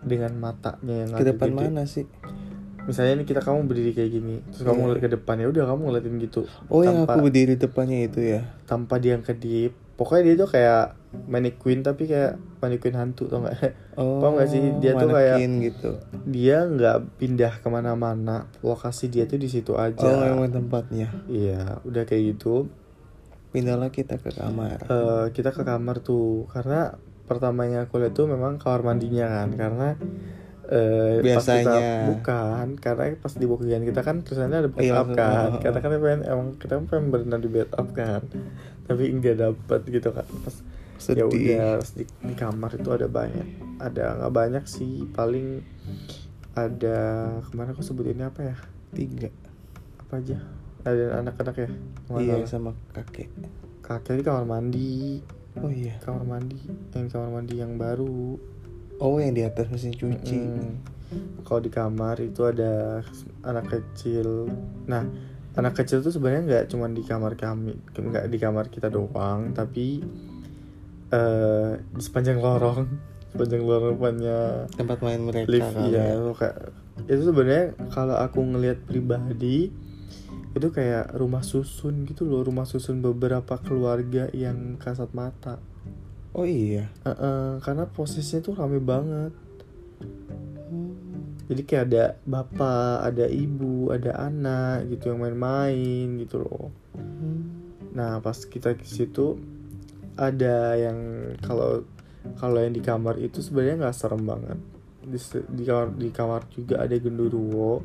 dengan 0.00 0.38
matanya 0.38 0.94
yang 1.02 1.10
ke 1.10 1.24
depan 1.26 1.48
gede. 1.50 1.58
mana 1.58 1.82
sih? 1.84 2.06
Misalnya 2.86 3.18
nih 3.18 3.26
kita 3.26 3.42
kamu 3.42 3.66
berdiri 3.66 3.90
kayak 3.92 4.10
gini 4.12 4.36
terus 4.46 4.62
kamu 4.62 4.72
Iya. 4.72 4.82
ngeliat 4.86 5.00
ke 5.02 5.10
depan 5.10 5.36
ya 5.42 5.46
udah 5.50 5.64
kamu 5.66 5.80
ngeliatin 5.82 6.14
gitu. 6.22 6.40
Oh 6.70 6.86
yang 6.86 7.02
tanpa 7.02 7.18
aku 7.18 7.26
berdiri 7.26 7.54
depannya 7.58 7.98
itu 8.06 8.20
ya? 8.22 8.40
tanpa 8.62 9.02
dia 9.02 9.18
kedip 9.18 9.74
pokoknya 9.96 10.22
dia 10.22 10.34
tuh 10.38 10.48
kayak 10.48 10.84
mannequin 11.24 11.80
tapi 11.80 12.04
kayak 12.04 12.34
mannequin 12.56 12.92
hantu 12.92 13.26
tau 13.26 13.40
gak 13.40 13.56
oh 13.96 14.18
Paham 14.18 14.36
nggak 14.36 14.48
sih? 14.48 14.62
Dia 14.78 14.92
tuh 14.94 15.08
kayak- 15.08 15.38
gitu. 15.60 15.90
dia 16.24 16.58
nggak 16.62 16.96
pindah 17.16 17.52
ke 17.56 17.66
mana-mana. 17.66 18.46
Lokasi 18.60 19.06
dia 19.06 19.24
tuh 19.24 19.36
di 19.36 19.46
situ 19.46 19.74
aja. 19.74 20.02
Oh 20.02 20.20
emang 20.22 20.50
tempatnya. 20.50 21.08
Iya 21.26 21.80
udah 21.82 22.02
kayak 22.02 22.34
gitu. 22.34 22.68
Pindahlah 23.48 23.88
kita 23.88 24.16
ke 24.16 24.30
kamar. 24.30 24.82
Eh, 24.82 25.26
kita 25.30 25.50
ke 25.50 25.62
kamar 25.62 25.98
tuh. 25.98 26.44
Karena 26.46 26.92
pertamanya 27.24 27.82
aku 27.82 27.98
lihat 27.98 28.12
tuh 28.12 28.26
memang 28.26 28.56
kamar 28.56 28.84
mandinya 28.84 29.26
kan. 29.26 29.48
Karena 29.50 29.88
eh, 30.66 31.22
pas 31.24 31.40
kita 31.40 31.62
Biasanya. 31.62 32.10
bukan 32.10 32.66
karena 32.76 33.14
pas 33.16 33.32
di 33.32 33.44
bookingan 33.44 33.82
kita 33.82 34.02
kan 34.02 34.20
tulisannya 34.20 34.58
ada 34.58 34.70
Iya, 34.72 34.74
bathtub 34.98 35.08
kan. 35.14 35.30
heeh. 35.48 35.60
karena 35.62 35.78
kan 35.78 35.90
pengen 35.96 36.22
emang 36.24 36.48
kita 36.56 36.72
kan 36.74 36.84
pengen 36.86 37.04
berenang 37.08 37.38
di 37.38 37.48
bathtub 37.48 37.86
kan. 37.92 38.20
Tapi 38.84 39.02
nggak 39.12 39.36
dapet 39.36 39.80
gitu 39.88 40.10
kan. 40.10 40.26
Pas 40.26 40.56
ya 41.14 41.24
sedih. 41.28 41.28
udah 41.28 41.68
terus 41.78 41.92
di, 41.94 42.04
di 42.08 42.34
kamar 42.34 42.70
itu 42.74 42.88
ada 42.90 43.06
banyak 43.06 43.46
ada 43.78 44.04
nggak 44.18 44.32
banyak 44.32 44.64
sih 44.64 45.04
paling 45.12 45.62
ada 46.56 46.98
kemarin 47.52 47.76
aku 47.76 47.84
sebutinnya 47.84 48.32
apa 48.32 48.40
ya? 48.40 48.56
Tiga. 48.96 49.28
Apa 50.00 50.24
aja? 50.24 50.40
Ada 50.88 51.20
anak-anak 51.20 51.56
ya? 51.60 51.70
Iya 52.16 52.34
sama 52.48 52.72
kakek. 52.96 53.28
Kakek 53.84 54.24
di 54.24 54.24
kamar 54.24 54.48
mandi. 54.48 55.20
Oh 55.60 55.68
iya. 55.68 56.00
Kamar 56.00 56.24
mandi 56.24 56.56
yang 56.96 57.12
kamar 57.12 57.28
mandi 57.28 57.54
yang 57.60 57.76
baru. 57.76 58.40
Oh 58.96 59.20
yang 59.20 59.36
di 59.36 59.44
atas 59.44 59.68
mesin 59.68 59.92
cuci. 59.92 60.40
Mm. 60.40 60.74
kalau 61.46 61.62
di 61.62 61.70
kamar 61.70 62.18
itu 62.18 62.42
ada 62.42 63.04
anak 63.46 63.70
kecil. 63.70 64.50
Nah 64.90 65.06
anak 65.54 65.78
kecil 65.78 66.02
tuh 66.02 66.10
sebenarnya 66.10 66.42
nggak 66.44 66.64
cuma 66.72 66.90
di 66.90 67.00
kamar 67.06 67.38
kami 67.38 67.78
nggak 67.94 68.26
di 68.26 68.38
kamar 68.42 68.68
kita 68.68 68.90
doang 68.92 69.56
tapi 69.56 70.04
eh 71.12 71.70
di 71.80 72.02
sepanjang 72.02 72.38
lorong. 72.38 72.88
Sepanjang 73.34 73.62
lorong 73.62 73.94
depannya 73.98 74.38
tempat 74.74 74.98
main 75.04 75.20
mereka 75.22 75.50
lift. 75.50 75.70
kali 75.74 75.92
iya 75.92 76.02
ya. 76.02 76.14
itu 76.16 76.32
kayak 76.34 76.56
itu 77.06 77.22
sebenarnya 77.28 77.66
kalau 77.92 78.16
aku 78.16 78.38
ngelihat 78.40 78.78
pribadi 78.88 79.68
itu 80.56 80.68
kayak 80.72 81.12
rumah 81.12 81.44
susun 81.44 82.08
gitu 82.08 82.24
loh. 82.24 82.40
Rumah 82.42 82.64
susun 82.64 83.04
beberapa 83.04 83.60
keluarga 83.60 84.32
yang 84.32 84.80
kasat 84.80 85.12
mata. 85.12 85.60
Oh 86.36 86.44
iya? 86.44 86.88
Heeh, 87.04 87.60
karena 87.64 87.88
posisinya 87.88 88.40
tuh 88.44 88.54
rame 88.56 88.80
banget. 88.80 89.32
Hmm. 90.66 90.92
jadi 91.46 91.62
kayak 91.62 91.84
ada 91.88 92.04
bapak 92.26 93.06
ada 93.06 93.26
ibu 93.30 93.94
ada 93.94 94.18
anak 94.18 94.90
gitu 94.90 95.14
yang 95.14 95.22
main-main 95.22 96.18
gitu 96.18 96.42
loh. 96.42 96.74
Hmm. 96.98 97.70
nah 97.94 98.18
pas 98.18 98.34
kita 98.34 98.74
ke 98.74 98.82
situ 98.82 99.38
ada 100.16 100.74
yang 100.76 100.98
kalau 101.44 101.84
kalau 102.40 102.58
yang 102.58 102.74
di 102.74 102.82
kamar 102.82 103.20
itu 103.22 103.38
sebenarnya 103.44 103.86
nggak 103.86 103.96
serem 103.96 104.22
banget. 104.26 104.58
Di, 105.06 105.18
di 105.46 105.62
kamar 105.62 105.88
di 105.94 106.08
kamar 106.10 106.40
juga 106.50 106.82
ada 106.82 106.96
genderuwo. 106.98 107.84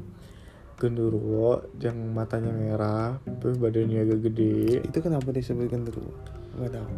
Genderuwo 0.82 1.78
yang 1.78 1.94
matanya 2.10 2.50
merah 2.50 3.22
terus 3.38 3.62
badannya 3.62 4.02
agak 4.02 4.20
gede. 4.32 4.82
Itu 4.82 4.98
kenapa 5.04 5.30
disebutkan 5.30 5.86
terus 5.86 6.10
nggak 6.58 6.74
tahu. 6.74 6.89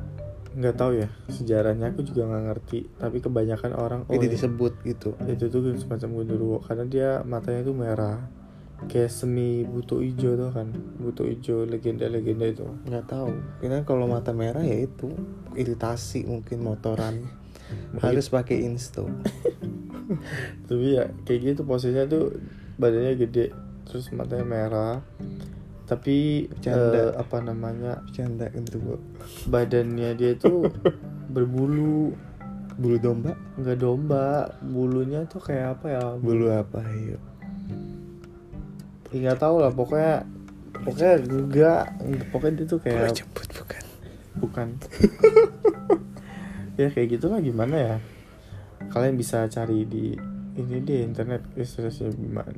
Nggak 0.53 0.75
tahu 0.77 0.91
ya 1.01 1.09
sejarahnya 1.27 1.91
aku 1.91 2.07
juga 2.07 2.31
nggak 2.31 2.43
ngerti. 2.47 2.79
Tapi 2.95 3.17
kebanyakan 3.19 3.71
orang 3.75 4.01
oh 4.07 4.13
itu 4.15 4.31
disebut 4.31 4.79
gitu. 4.87 5.19
Itu 5.27 5.51
tuh 5.51 5.75
semacam 5.75 6.23
genderuwo 6.23 6.57
karena 6.63 6.85
dia 6.87 7.09
matanya 7.27 7.67
tuh 7.67 7.75
merah 7.75 8.42
kayak 8.89 9.11
semi 9.11 9.63
buto 9.63 9.99
ijo 9.99 10.35
tuh 10.35 10.49
kan? 10.51 10.71
Buto 10.99 11.23
ijo 11.27 11.63
legenda-legenda 11.67 12.45
itu. 12.49 12.65
Nggak 12.87 13.05
tahu. 13.09 13.31
Kira 13.59 13.83
kalau 13.87 14.05
mata 14.07 14.31
merah 14.31 14.63
ya 14.63 14.77
itu 14.83 15.11
iritasi 15.53 16.25
mungkin 16.27 16.63
motoran. 16.63 17.23
Harus 18.03 18.29
pakai 18.29 18.65
insto. 18.65 19.07
Tapi 20.67 20.85
ya 20.99 21.09
kayak 21.25 21.39
gitu 21.55 21.61
posisinya 21.65 22.05
tuh 22.05 22.37
badannya 22.77 23.13
gede 23.17 23.53
terus 23.87 24.09
matanya 24.11 24.45
merah. 24.45 24.95
Tapi 25.83 26.47
Bercanda. 26.47 26.95
eh, 26.95 27.11
apa 27.19 27.37
namanya? 27.43 27.99
Bercanda 28.07 28.47
gitu 28.55 28.99
badannya 29.47 30.15
dia 30.15 30.33
tuh 30.37 30.69
berbulu. 31.33 32.13
Bulu 32.73 32.97
domba? 32.97 33.37
Nggak 33.61 33.77
domba. 33.85 34.49
Bulunya 34.65 35.29
tuh 35.29 35.37
kayak 35.45 35.77
apa 35.77 35.85
ya? 35.93 36.03
Bulu 36.17 36.49
apa 36.49 36.81
yuk? 36.97 37.21
Ya, 37.21 37.21
nggak 39.21 39.37
tahu 39.37 39.61
lah 39.61 39.69
pokoknya 39.69 40.25
pokoknya 40.73 41.13
enggak. 41.29 41.83
Pokoknya 42.33 42.53
dia 42.57 42.65
tuh 42.65 42.79
kayak 42.81 43.13
jemput 43.13 43.49
bukan? 43.53 43.83
Bukan. 44.41 44.67
Ya 46.73 46.89
kayak 46.89 47.21
gitulah 47.21 47.37
gimana 47.37 47.75
ya? 47.77 47.95
Kalian 48.89 49.13
bisa 49.13 49.45
cari 49.45 49.85
di 49.85 50.17
ini 50.57 50.81
deh 50.81 51.05
internet. 51.05 51.45
Istilahnya 51.53 52.09
gimana? 52.17 52.57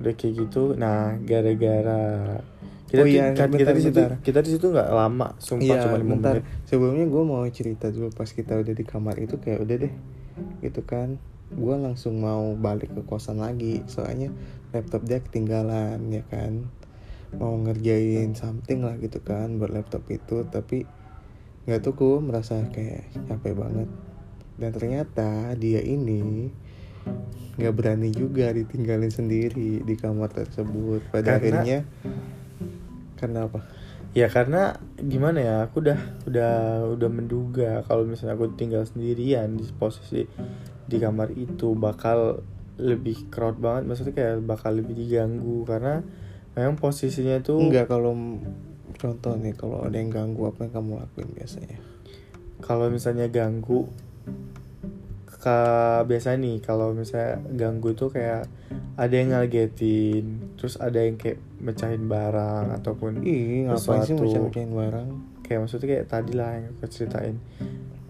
Udah 0.00 0.12
kayak 0.16 0.34
gitu 0.48 0.74
nah 0.74 1.14
gara-gara 1.22 2.40
kita 2.84 3.02
Oh 3.02 3.08
iya, 3.10 3.34
kan 3.34 3.50
kita 3.50 3.72
di 3.74 3.82
situ 3.82 3.98
bentar. 3.98 4.22
kita 4.22 4.38
di 4.42 4.50
situ 4.54 4.66
nggak 4.70 4.90
lama 4.90 5.34
sumpah 5.42 5.66
iya 5.66 5.82
cuma 5.82 5.98
lima 5.98 6.14
menit. 6.14 6.46
Sebelumnya 6.66 7.06
gue 7.10 7.22
mau 7.26 7.42
cerita 7.50 7.90
dulu 7.90 8.10
pas 8.14 8.28
kita 8.30 8.54
udah 8.54 8.74
di 8.74 8.84
kamar 8.86 9.18
itu 9.18 9.34
kayak 9.38 9.58
udah 9.66 9.76
deh 9.82 9.94
gitu 10.62 10.80
kan 10.86 11.18
gue 11.54 11.76
langsung 11.78 12.18
mau 12.20 12.52
balik 12.58 12.92
ke 12.92 13.02
kosan 13.06 13.38
lagi 13.40 13.80
soalnya 13.86 14.30
laptop 14.74 15.06
dia 15.06 15.22
ketinggalan 15.22 15.98
ya 16.10 16.22
kan? 16.26 16.66
Mau 17.34 17.58
ngerjain 17.58 18.34
something 18.38 18.86
lah 18.86 18.94
gitu 18.98 19.18
kan 19.22 19.58
buat 19.58 19.70
laptop 19.70 20.06
itu 20.10 20.46
tapi 20.50 20.86
nggak 21.64 21.80
tuh 21.80 21.94
gue 21.96 22.18
merasa 22.20 22.60
kayak 22.70 23.10
capek 23.30 23.54
banget. 23.54 23.88
Dan 24.54 24.70
ternyata 24.70 25.54
dia 25.58 25.82
ini 25.82 26.50
nggak 27.54 27.74
berani 27.74 28.10
juga 28.10 28.50
ditinggalin 28.50 29.10
sendiri 29.10 29.82
di 29.82 29.94
kamar 29.94 30.30
tersebut. 30.30 31.06
Pada 31.10 31.38
Karena- 31.38 31.62
akhirnya 31.62 31.78
karena 33.18 33.46
apa? 33.46 33.60
Ya 34.14 34.30
karena 34.30 34.78
gimana 34.94 35.42
ya 35.42 35.54
aku 35.66 35.82
udah 35.82 35.98
udah 36.30 36.52
udah 36.94 37.10
menduga 37.10 37.82
kalau 37.82 38.06
misalnya 38.06 38.38
aku 38.38 38.54
tinggal 38.54 38.86
sendirian 38.86 39.58
di 39.58 39.66
posisi 39.74 40.22
di 40.84 40.96
kamar 41.00 41.32
itu 41.32 41.72
bakal 41.76 42.44
lebih 42.74 43.30
crowd 43.30 43.62
banget 43.62 43.86
maksudnya 43.86 44.14
kayak 44.14 44.42
bakal 44.42 44.74
lebih 44.74 44.98
diganggu 44.98 45.62
karena 45.62 46.02
memang 46.58 46.74
posisinya 46.78 47.38
tuh 47.42 47.62
enggak 47.62 47.86
kalau 47.90 48.14
contoh 48.98 49.34
nih 49.36 49.54
kalau 49.54 49.84
ada 49.84 49.96
yang 49.98 50.10
ganggu 50.10 50.48
apa 50.48 50.66
yang 50.66 50.72
kamu 50.80 50.90
lakuin 51.02 51.30
biasanya? 51.34 51.78
Kalau 52.62 52.88
misalnya 52.88 53.26
ganggu 53.28 53.90
ke 55.44 55.58
biasa 56.08 56.40
nih 56.40 56.64
kalau 56.64 56.96
misalnya 56.96 57.36
ganggu 57.52 57.92
tuh 57.92 58.08
kayak 58.08 58.48
ada 58.96 59.12
yang 59.12 59.36
ngagetin 59.36 60.56
terus 60.56 60.80
ada 60.80 61.04
yang 61.04 61.20
kayak 61.20 61.36
mecahin 61.60 62.08
barang 62.08 62.72
ataupun 62.80 63.20
ih 63.20 63.68
ngapain 63.68 64.08
sih 64.08 64.16
sesuatu. 64.16 64.24
macam-macam 64.24 64.64
barang? 64.72 65.08
Kayak 65.44 65.58
maksudnya 65.60 65.88
kayak 65.92 66.06
tadi 66.08 66.32
lah 66.32 66.50
yang 66.56 66.72
aku 66.72 66.88
ceritain 66.88 67.36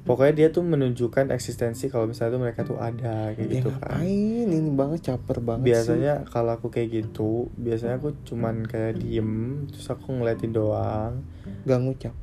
pokoknya 0.05 0.35
dia 0.37 0.49
tuh 0.53 0.61
menunjukkan 0.61 1.33
eksistensi 1.33 1.89
kalau 1.89 2.05
misalnya 2.05 2.37
tuh 2.37 2.43
mereka 2.45 2.61
tuh 2.69 2.77
ada 2.77 3.33
kayak 3.33 3.49
ya 3.49 3.53
gitu 3.57 3.69
kan. 3.73 4.05
ini 4.05 4.57
banget 4.77 5.01
caper 5.13 5.41
banget 5.41 5.65
biasanya 5.65 6.15
kalau 6.29 6.53
aku 6.61 6.69
kayak 6.69 6.89
gitu 6.93 7.49
biasanya 7.57 7.97
aku 7.97 8.13
cuman 8.29 8.69
kayak 8.69 9.01
diem 9.01 9.65
terus 9.73 9.89
aku 9.89 10.13
ngeliatin 10.13 10.53
doang. 10.53 11.25
Gak 11.65 11.81
ngucap. 11.81 12.15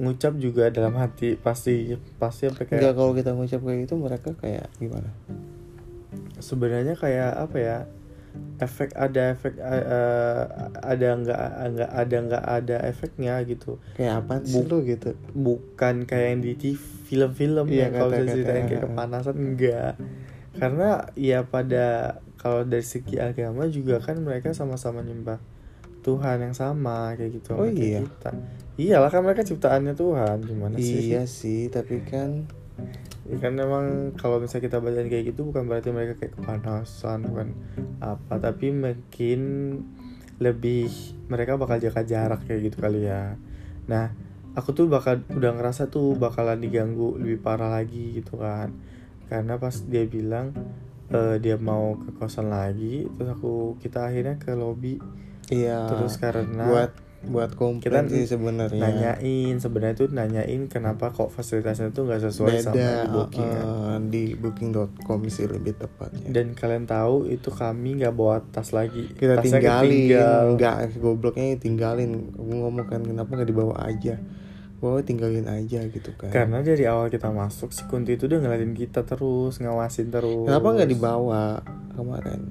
Ngucap 0.00 0.32
juga 0.40 0.72
dalam 0.72 0.96
hati 0.96 1.36
pasti 1.36 1.92
pasti 2.16 2.48
sampai 2.48 2.64
kayak 2.64 2.80
Enggak 2.80 2.94
kalau 2.96 3.12
kita 3.12 3.30
ngucap 3.36 3.60
kayak 3.68 3.78
gitu 3.84 3.94
mereka 4.00 4.30
kayak 4.40 4.66
gimana? 4.80 5.12
Sebenarnya 6.40 6.96
kayak 6.96 7.36
apa 7.36 7.56
ya 7.60 7.78
efek 8.64 8.96
ada 8.96 9.36
efek 9.36 9.60
eh, 9.60 10.42
ada 10.80 11.08
nggak 11.20 11.40
nggak 11.76 11.90
ada 11.92 12.16
nggak 12.16 12.44
ada 12.48 12.76
efeknya 12.88 13.36
gitu. 13.44 13.76
Kayak 13.92 14.24
apa 14.24 14.34
sih 14.48 14.64
Bu- 14.64 14.68
lu 14.72 14.88
gitu? 14.88 15.12
bukan 15.36 16.08
kayak 16.08 16.26
yang 16.32 16.40
di 16.40 16.52
TV 16.56 16.99
film-film 17.10 17.66
Iya, 17.66 17.90
ya 17.90 17.98
kalau 17.98 18.10
saya 18.14 18.22
kata-kata, 18.22 18.34
ceritain 18.38 18.64
kayak 18.70 18.82
kepanasan 18.86 19.34
enggak. 19.34 19.92
Karena 20.54 20.88
ya 21.18 21.38
pada 21.42 21.86
kalau 22.38 22.62
dari 22.64 22.86
segi 22.86 23.18
agama 23.18 23.66
juga 23.66 23.98
kan 23.98 24.16
mereka 24.22 24.54
sama-sama 24.54 25.02
nyembah 25.02 25.42
Tuhan 26.00 26.40
yang 26.40 26.56
sama 26.56 27.12
kayak 27.12 27.36
gitu 27.36 27.52
Oh 27.52 27.68
iya? 27.68 28.00
kita 28.00 28.32
iyalah 28.80 29.12
kan 29.12 29.20
mereka 29.20 29.44
ciptaannya 29.44 29.92
Tuhan 29.92 30.36
gimana 30.48 30.76
sih? 30.80 31.12
Iya 31.12 31.28
sih 31.28 31.68
tapi 31.68 32.00
kan 32.08 32.48
Ya 33.30 33.38
kan 33.38 33.54
memang 33.54 34.16
kalau 34.18 34.42
misalnya 34.42 34.66
kita 34.66 34.82
bacain 34.82 35.06
kayak 35.06 35.30
gitu 35.30 35.46
bukan 35.52 35.68
berarti 35.70 35.94
mereka 35.94 36.18
kayak 36.18 36.34
kepanasan 36.34 37.28
bukan 37.30 37.54
apa 38.02 38.40
tapi 38.42 38.74
mungkin 38.74 39.40
lebih 40.40 40.88
mereka 41.28 41.54
bakal 41.60 41.78
jaga 41.78 42.02
jarak 42.02 42.42
kayak 42.48 42.72
gitu 42.72 42.80
kali 42.80 43.06
ya. 43.06 43.36
Nah 43.86 44.10
aku 44.54 44.74
tuh 44.74 44.86
bakal 44.90 45.22
udah 45.30 45.52
ngerasa 45.56 45.90
tuh 45.90 46.18
bakalan 46.18 46.58
diganggu 46.58 47.18
lebih 47.18 47.38
parah 47.42 47.70
lagi 47.80 48.18
gitu 48.18 48.40
kan. 48.40 48.74
Karena 49.30 49.58
pas 49.58 49.74
dia 49.86 50.02
bilang 50.06 50.54
eh, 51.10 51.36
dia 51.38 51.54
mau 51.58 51.98
ke 51.98 52.10
kosan 52.18 52.50
lagi 52.50 53.06
terus 53.18 53.30
aku 53.34 53.78
kita 53.78 54.10
akhirnya 54.10 54.36
ke 54.38 54.54
lobby. 54.54 54.98
Iya. 55.50 55.90
Terus 55.90 56.14
karena 56.18 56.66
buat 56.66 56.90
buat 57.20 57.52
komplain 57.52 58.08
kita 58.08 58.16
sih 58.16 58.24
sebenarnya. 58.32 58.80
nanyain 58.80 59.60
sebenarnya 59.60 59.96
tuh 60.00 60.08
nanyain 60.08 60.72
kenapa 60.72 61.12
kok 61.12 61.28
fasilitasnya 61.28 61.92
tuh 61.92 62.08
nggak 62.08 62.24
sesuai 62.24 62.64
sama 62.64 62.72
beda 62.72 62.88
di 62.88 63.08
booking 63.12 63.50
uh, 63.60 63.98
di 64.08 64.24
booking.com 64.40 65.20
sih 65.28 65.44
lebih 65.44 65.76
tepatnya. 65.76 66.32
Dan 66.32 66.56
kalian 66.56 66.88
tahu 66.88 67.28
itu 67.28 67.52
kami 67.52 68.00
nggak 68.00 68.16
bawa 68.16 68.40
tas 68.48 68.72
lagi. 68.72 69.12
kita 69.12 69.36
Tasnya 69.36 69.60
tinggalin 69.60 70.08
nggak 70.56 70.76
gobloknya 70.96 71.60
tinggalin. 71.60 72.32
Aku 72.32 72.52
ngomong 72.56 72.88
kan 72.88 73.04
kenapa 73.04 73.30
nggak 73.36 73.50
dibawa 73.52 73.74
aja? 73.84 74.16
Bawa 74.80 75.04
tinggalin 75.04 75.44
aja 75.44 75.84
gitu 75.92 76.16
kan. 76.16 76.32
Karena 76.32 76.64
dari 76.64 76.88
awal 76.88 77.12
kita 77.12 77.28
masuk 77.28 77.68
si 77.76 77.84
Kunti 77.84 78.16
itu 78.16 78.32
udah 78.32 78.40
ngeliatin 78.40 78.72
kita 78.72 79.04
terus, 79.04 79.60
ngawasin 79.60 80.08
terus. 80.08 80.48
kenapa 80.48 80.72
nggak 80.72 80.88
dibawa 80.88 81.60
kemarin? 81.92 82.48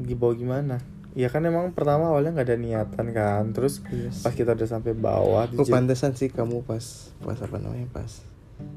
Dibawa 0.00 0.32
gimana? 0.32 0.93
Ya 1.14 1.30
kan 1.30 1.46
emang 1.46 1.70
pertama 1.70 2.10
awalnya 2.10 2.34
nggak 2.34 2.46
ada 2.50 2.58
niatan 2.58 3.06
kan. 3.10 3.44
Terus 3.54 3.78
Yes. 3.88 4.20
pas 4.20 4.34
kita 4.34 4.52
udah 4.52 4.66
sampai 4.66 4.92
bawah 4.92 5.46
Oh 5.54 5.66
pantesan 5.66 6.18
sih 6.18 6.28
kamu 6.28 6.66
pas 6.66 7.14
pas 7.22 7.38
apa 7.38 7.56
namanya 7.58 7.86
pas 7.90 8.10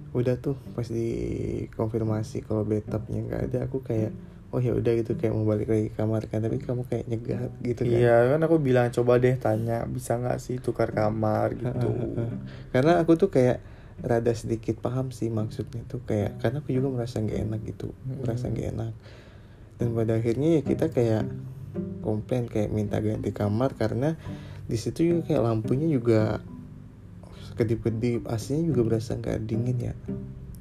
udah 0.09 0.37
tuh 0.37 0.57
pas 0.73 0.85
dikonfirmasi 0.85 2.41
kalau 2.45 2.65
bathtubnya 2.65 3.19
nggak 3.23 3.41
ada 3.51 3.59
aku 3.69 3.85
kayak 3.85 4.09
oh 4.49 4.57
ya 4.63 4.73
udah 4.73 4.93
gitu 4.97 5.13
kayak 5.19 5.35
mau 5.35 5.45
balik 5.45 5.67
lagi 5.67 5.91
ke 5.91 5.99
kamar 5.99 6.23
kan 6.31 6.39
tapi 6.39 6.57
kamu 6.57 6.87
kayak 6.87 7.05
nyegah 7.05 7.51
gitu 7.61 7.81
kan 7.83 7.93
Iya 7.93 8.15
kan 8.33 8.39
aku 8.41 8.55
bilang 8.57 8.87
coba 8.89 9.19
deh 9.19 9.35
tanya 9.35 9.83
bisa 9.85 10.17
nggak 10.17 10.39
sih 10.39 10.57
tukar 10.57 10.95
kamar 10.95 11.53
gitu. 11.53 11.89
karena 12.71 12.97
aku 13.03 13.19
tuh 13.19 13.29
kayak 13.29 13.59
rada 14.01 14.31
sedikit 14.33 14.77
paham 14.79 15.09
sih 15.11 15.27
maksudnya 15.27 15.83
tuh 15.85 15.99
kayak 16.05 16.39
karena 16.41 16.61
aku 16.63 16.69
juga 16.71 16.87
merasa 16.89 17.19
nggak 17.19 17.39
enak 17.49 17.61
gitu 17.65 17.91
merasa 18.23 18.47
nggak 18.47 18.67
enak 18.77 18.93
dan 19.77 19.87
pada 19.93 20.13
akhirnya 20.17 20.49
ya 20.57 20.61
kita 20.63 20.85
kayak 20.89 21.23
komplain 22.01 22.47
kayak 22.47 22.71
minta 22.71 22.99
ganti 22.99 23.31
kamar 23.31 23.73
karena 23.75 24.15
di 24.67 24.75
situ 24.75 25.15
juga 25.15 25.31
kayak 25.31 25.43
lampunya 25.43 25.87
juga 25.87 26.43
kedip-kedip 27.57 28.29
AC-nya 28.29 28.61
juga 28.69 28.81
berasa 28.85 29.17
nggak 29.17 29.39
dingin 29.49 29.77
ya. 29.91 29.93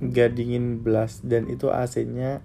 Nggak 0.00 0.30
dingin 0.32 0.80
belas 0.80 1.20
dan 1.20 1.50
itu 1.50 1.68
AC-nya 1.68 2.40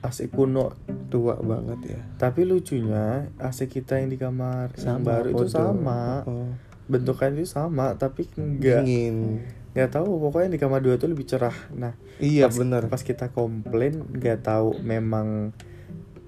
AC 0.00 0.32
kuno. 0.32 0.72
Tua 1.12 1.36
banget 1.44 1.80
ya. 1.98 2.00
Tapi 2.16 2.48
lucunya 2.48 3.28
AC 3.36 3.68
kita 3.68 4.00
yang 4.00 4.08
di 4.08 4.16
kamar 4.16 4.72
yang 4.80 5.04
baru 5.04 5.28
itu 5.36 5.44
sama. 5.52 6.24
Oh, 6.24 6.48
bentukannya 6.88 7.44
itu 7.44 7.48
sama 7.52 7.94
tapi 7.94 8.26
enggak 8.36 8.82
dingin. 8.82 9.44
nggak 9.72 9.88
tahu 9.96 10.20
pokoknya 10.28 10.52
di 10.52 10.60
kamar 10.60 10.84
dua 10.84 11.00
tuh 11.00 11.08
lebih 11.12 11.24
cerah. 11.24 11.54
Nah 11.72 11.96
iya 12.20 12.48
pas, 12.48 12.56
bener. 12.58 12.82
pas 12.92 13.00
kita 13.00 13.32
komplain 13.32 14.04
nggak 14.04 14.44
tahu 14.44 14.76
memang 14.84 15.56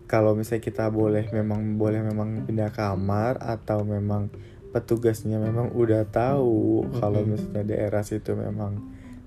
kalau 0.05 0.33
misalnya 0.33 0.63
kita 0.63 0.89
boleh 0.89 1.29
memang 1.31 1.75
boleh 1.75 2.01
memang 2.01 2.45
pindah 2.45 2.71
kamar 2.71 3.41
atau 3.41 3.83
memang 3.83 4.29
petugasnya 4.71 5.39
memang 5.39 5.71
udah 5.73 6.05
tahu 6.05 6.83
kalau 6.99 7.23
Mhm. 7.23 7.29
misalnya 7.31 7.65
daerah 7.65 8.03
situ 8.03 8.35
memang 8.35 8.83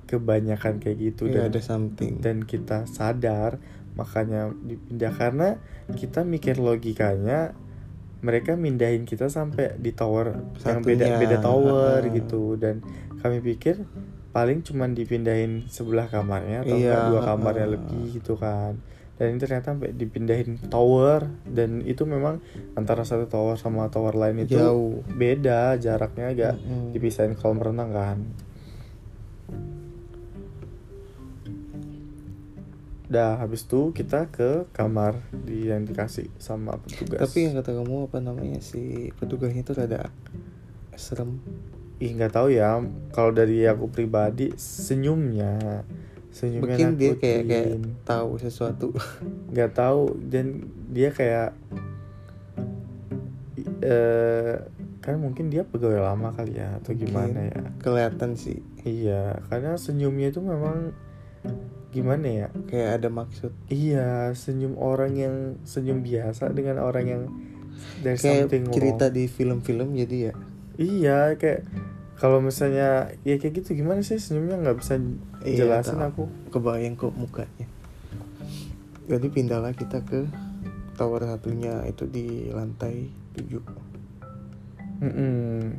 kebanyakan 0.05 0.79
kayak 0.79 0.97
gitu 1.01 1.27
Iya, 1.27 1.47
dan 1.47 1.49
ada 1.49 1.61
something 1.61 2.13
dan 2.19 2.37
kita 2.43 2.83
sadar 2.85 3.59
makanya 3.93 4.53
dipindah 4.53 5.11
karena 5.11 5.49
kita 5.91 6.21
mikir 6.21 6.55
logikanya 6.57 7.51
mereka 8.19 8.53
mindahin 8.53 9.03
kita 9.03 9.27
sampai 9.27 9.77
di 9.77 9.91
tower 9.91 10.33
yang 10.63 10.81
beda 10.81 11.05
Satunya. 11.05 11.17
beda 11.17 11.37
tower 11.39 11.99
Heeh. 12.01 12.13
gitu 12.15 12.55
dan 12.55 12.81
kami 13.17 13.41
pikir 13.41 13.83
paling 14.29 14.61
cuman 14.61 14.93
dipindahin 14.93 15.65
sebelah 15.65 16.05
kamarnya 16.07 16.61
atau 16.61 16.77
Iya, 16.77 16.87
enggak 16.87 17.01
dua 17.07 17.19
kamarnya 17.23 17.65
heeh. 17.65 17.75
lebih 17.77 18.03
gitu 18.15 18.33
kan 18.35 18.77
dan 19.17 19.33
ini 19.33 19.39
ternyata 19.41 19.73
sampai 19.73 19.97
dipindahin 19.97 20.69
tower 20.69 21.25
dan 21.49 21.81
itu 21.81 22.05
memang 22.05 22.37
antara 22.77 23.01
satu 23.01 23.25
tower 23.25 23.57
sama 23.57 23.89
tower 23.89 24.13
lain 24.13 24.45
itu 24.45 24.57
Jauh. 24.61 25.01
beda 25.09 25.73
jaraknya 25.81 26.31
agak 26.31 26.53
Mm-mm. 26.61 26.93
dipisahin 26.93 27.33
kolam 27.33 27.61
renang 27.61 27.89
kan 27.91 28.19
Dah 33.07 33.39
habis 33.39 33.63
itu 33.63 33.95
kita 33.95 34.27
ke 34.27 34.67
kamar 34.75 35.23
di 35.31 35.71
yang 35.71 35.87
dikasih 35.87 36.27
sama 36.43 36.75
petugas. 36.75 37.23
tapi 37.23 37.47
yang 37.47 37.55
kata 37.55 37.71
kamu 37.79 38.11
apa 38.11 38.19
namanya 38.19 38.59
si 38.59 39.15
petugasnya 39.15 39.63
itu 39.63 39.71
rada 39.71 40.11
serem 40.99 41.39
ih 42.03 42.11
nggak 42.13 42.35
tahu 42.35 42.51
ya. 42.53 42.83
Kalau 43.15 43.31
dari 43.31 43.65
aku 43.65 43.89
pribadi 43.89 44.53
senyumnya, 44.59 45.81
senyumnya 46.37 46.77
mungkin 46.77 46.89
dia 46.95 47.13
kayak 47.17 47.41
kayak 47.43 47.69
tahu 48.05 48.37
sesuatu 48.37 48.93
nggak 49.51 49.71
tahu 49.73 50.13
dan 50.21 50.69
dia 50.93 51.09
kayak 51.09 51.57
eh 53.81 54.55
kan 54.99 55.15
mungkin 55.17 55.47
dia 55.47 55.63
pegawai 55.63 56.03
lama 56.03 56.35
kali 56.35 56.59
ya 56.59 56.77
atau 56.77 56.91
gimana 56.91 57.31
Mungkin. 57.39 57.53
ya. 57.55 57.63
kelihatan 57.79 58.31
sih 58.35 58.59
Iya, 58.83 59.39
karena 59.47 59.75
senyumnya 59.75 60.31
itu 60.31 60.39
memang 60.39 60.91
gimana 61.89 62.27
ya? 62.27 62.47
kayak 62.67 62.99
ada 62.99 63.09
maksud 63.09 63.51
Iya, 63.67 64.31
senyum 64.31 64.75
orang 64.75 65.15
yang 65.15 65.35
senyum 65.63 66.03
biasa 66.03 66.51
dengan 66.51 66.79
orang 66.79 67.05
yang 67.07 67.21
there's 67.99 68.19
kayak 68.19 68.47
something 68.47 68.67
cerita 68.69 69.07
wrong. 69.07 69.15
di 69.15 69.23
film-film 69.27 69.89
jadi 69.95 70.17
ya 70.19 70.33
Iya, 70.77 71.17
kayak 71.35 71.61
kalau 72.17 72.37
misalnya 72.37 73.13
ya 73.23 73.35
kayak 73.37 73.61
gitu 73.61 73.77
gimana 73.77 74.01
sih 74.01 74.17
senyumnya 74.17 74.59
nggak 74.59 74.77
bisa 74.77 74.99
Iya, 75.47 75.57
jelasin 75.63 75.97
tahu. 75.97 76.09
aku. 76.09 76.23
kebayang 76.51 76.95
kok 76.95 77.13
mukanya 77.13 77.67
jadi 79.07 79.27
pindahlah 79.27 79.71
kita 79.71 80.03
ke 80.03 80.27
tower 80.93 81.23
satunya 81.23 81.85
itu 81.85 82.03
di 82.05 82.49
lantai 82.49 83.07
7 83.33 83.61
Mm-mm. 84.97 85.77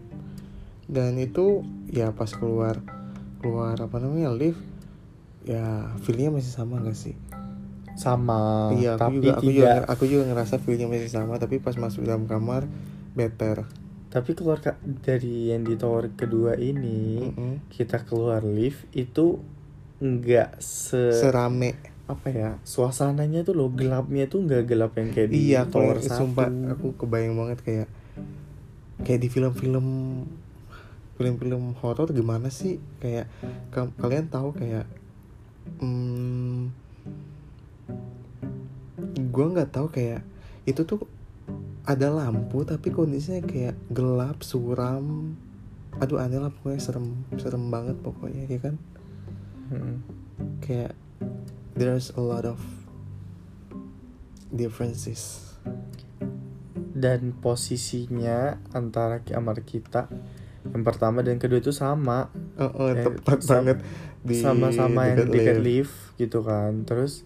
dan 0.87 1.13
itu 1.19 1.61
ya 1.87 2.15
pas 2.15 2.31
keluar 2.31 2.79
keluar 3.39 3.75
apa 3.77 3.99
namanya 3.99 4.31
lift 4.31 4.63
ya 5.43 5.91
feelnya 6.01 6.31
masih 6.31 6.51
sama 6.51 6.79
gak 6.81 6.97
sih 6.97 7.17
Sama, 7.99 8.71
iya 8.79 8.95
aku 8.95 9.11
tapi 9.11 9.17
juga 9.19 9.35
aku 9.35 9.43
tidak. 9.43 9.55
juga 9.59 9.71
aku 9.91 10.05
juga 10.07 10.23
ngerasa 10.31 10.55
feelnya 10.63 10.87
masih 10.87 11.11
sama 11.11 11.35
tapi 11.37 11.59
pas 11.59 11.75
masuk 11.75 12.07
dalam 12.07 12.25
kamar 12.25 12.63
better 13.13 13.67
tapi 14.09 14.33
keluar 14.33 14.63
dari 15.03 15.51
yang 15.51 15.67
di 15.67 15.75
tower 15.75 16.15
kedua 16.15 16.55
ini 16.55 17.27
Mm-mm. 17.27 17.53
kita 17.69 18.07
keluar 18.07 18.41
lift 18.41 18.87
itu 18.95 19.43
nggak 19.99 20.63
se 20.63 21.11
serame. 21.11 21.75
apa 22.09 22.33
ya 22.33 22.51
suasananya 22.65 23.45
tuh 23.45 23.53
loh 23.53 23.69
gelapnya 23.69 24.25
tuh 24.33 24.41
nggak 24.41 24.65
gelap 24.65 24.97
yang 24.97 25.13
kayak 25.13 25.29
di 25.29 25.53
iya 25.53 25.69
tower 25.69 26.01
satu. 26.01 26.25
sumpah 26.25 26.49
aku 26.73 26.97
kebayang 26.97 27.37
banget 27.37 27.61
kayak 27.61 27.89
kayak 29.05 29.21
di 29.21 29.29
film-film 29.29 29.87
film-film 31.19 31.75
horor 31.83 32.09
gimana 32.15 32.47
sih? 32.49 32.79
Kayak 33.03 33.27
ka- 33.75 33.91
kalian 33.99 34.31
tahu 34.31 34.55
kayak 34.55 34.87
hmm, 35.83 36.71
gue 39.19 39.47
nggak 39.51 39.75
tahu 39.75 39.91
kayak 39.91 40.23
itu 40.63 40.87
tuh 40.87 41.03
ada 41.83 42.07
lampu 42.15 42.63
tapi 42.63 42.95
kondisinya 42.95 43.43
kayak 43.43 43.75
gelap 43.91 44.47
suram. 44.47 45.35
Aduh 45.99 46.23
aneh 46.23 46.39
lah 46.39 46.55
pokoknya 46.55 46.79
serem 46.79 47.27
serem 47.43 47.67
banget 47.75 47.99
pokoknya 47.99 48.47
ya 48.47 48.63
kan 48.63 48.79
Mm-mm. 49.69 49.97
kayak 50.61 50.93
there's 51.75 52.11
a 52.11 52.23
lot 52.23 52.43
of 52.43 52.59
differences. 54.49 55.45
Dan 56.93 57.31
posisinya 57.33 58.59
antara 58.73 59.23
kamar 59.23 59.63
kita 59.63 60.11
yang 60.69 60.83
pertama 60.83 61.23
dan 61.23 61.39
kedua 61.39 61.59
itu 61.59 61.71
sama. 61.71 62.29
Oh, 62.59 62.67
oh, 62.67 62.89
Eh, 62.91 63.07
tepat 63.07 63.39
sam- 63.41 63.63
banget. 63.63 63.79
Di 64.19 64.35
sama-sama 64.35 65.07
yang 65.07 65.25
dekat 65.25 65.33
dekat 65.33 65.57
lift. 65.63 65.95
lift 65.95 65.97
gitu 66.19 66.43
kan. 66.43 66.83
Terus 66.83 67.23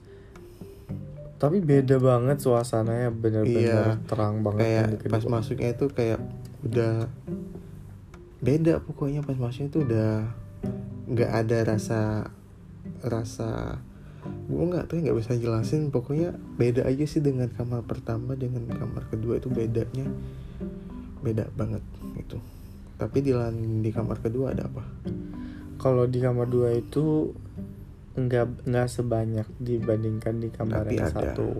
tapi 1.38 1.58
beda 1.58 1.96
banget 1.98 2.38
suasananya. 2.38 3.08
Bener-bener 3.10 3.96
Iya. 3.96 4.04
terang 4.04 4.44
banget 4.44 4.62
Kayak 4.62 4.76
yang 4.76 4.90
di 4.92 5.06
pas 5.08 5.24
masuknya 5.24 5.68
itu 5.72 5.86
kayak 5.88 6.20
udah 6.62 6.94
beda 8.38 8.74
pokoknya. 8.84 9.20
Pas 9.24 9.34
masuknya 9.34 9.68
itu 9.72 9.78
udah 9.82 10.12
nggak 11.12 11.30
ada 11.44 11.58
rasa 11.68 12.00
rasa 13.04 13.78
gue 14.22 14.64
nggak 14.64 14.86
tahu 14.88 15.02
nggak 15.04 15.18
bisa 15.18 15.36
jelasin. 15.36 15.92
Pokoknya 15.92 16.32
beda 16.56 16.88
aja 16.88 17.04
sih 17.04 17.20
dengan 17.20 17.52
kamar 17.52 17.84
pertama 17.84 18.32
dengan 18.32 18.64
kamar 18.72 19.12
kedua 19.12 19.36
itu 19.36 19.52
bedanya. 19.52 20.08
Beda 21.20 21.46
banget 21.52 21.84
gitu. 22.16 22.40
Tapi 22.96 23.18
di 23.20 23.34
di 23.82 23.90
kamar 23.92 24.22
kedua 24.24 24.56
ada 24.56 24.66
apa? 24.66 24.82
Kalau 25.76 26.06
di 26.06 26.22
kamar 26.22 26.46
dua 26.46 26.72
itu 26.72 27.34
nggak 28.12 28.68
nggak 28.68 28.88
sebanyak 28.88 29.48
dibandingkan 29.58 30.38
di 30.40 30.48
kamar 30.48 30.86
Tapi 30.86 30.94
yang 30.96 31.10
ada. 31.10 31.14
satu. 31.34 31.50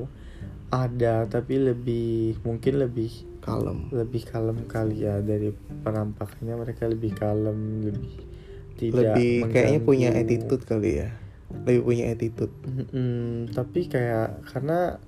Ada 0.73 1.29
tapi 1.29 1.61
lebih 1.61 2.41
mungkin 2.49 2.81
lebih 2.81 3.29
kalem. 3.45 3.91
lebih 3.93 4.23
kalem 4.25 4.65
kali 4.71 5.05
ya 5.05 5.21
dari 5.21 5.53
penampakannya 5.83 6.55
mereka 6.57 6.89
lebih 6.89 7.13
kalem 7.13 7.83
lebih 7.85 8.32
tidak 8.83 9.15
lebih 9.15 9.35
kayaknya 9.55 9.81
punya 9.87 10.09
mengganggu. 10.11 10.27
attitude 10.27 10.65
kali 10.67 10.91
ya. 10.99 11.09
Lebih 11.69 11.83
punya 11.87 12.05
attitude. 12.11 12.55
Mm-mm, 12.67 13.53
tapi 13.55 13.81
kayak 13.87 14.43
karena 14.51 14.99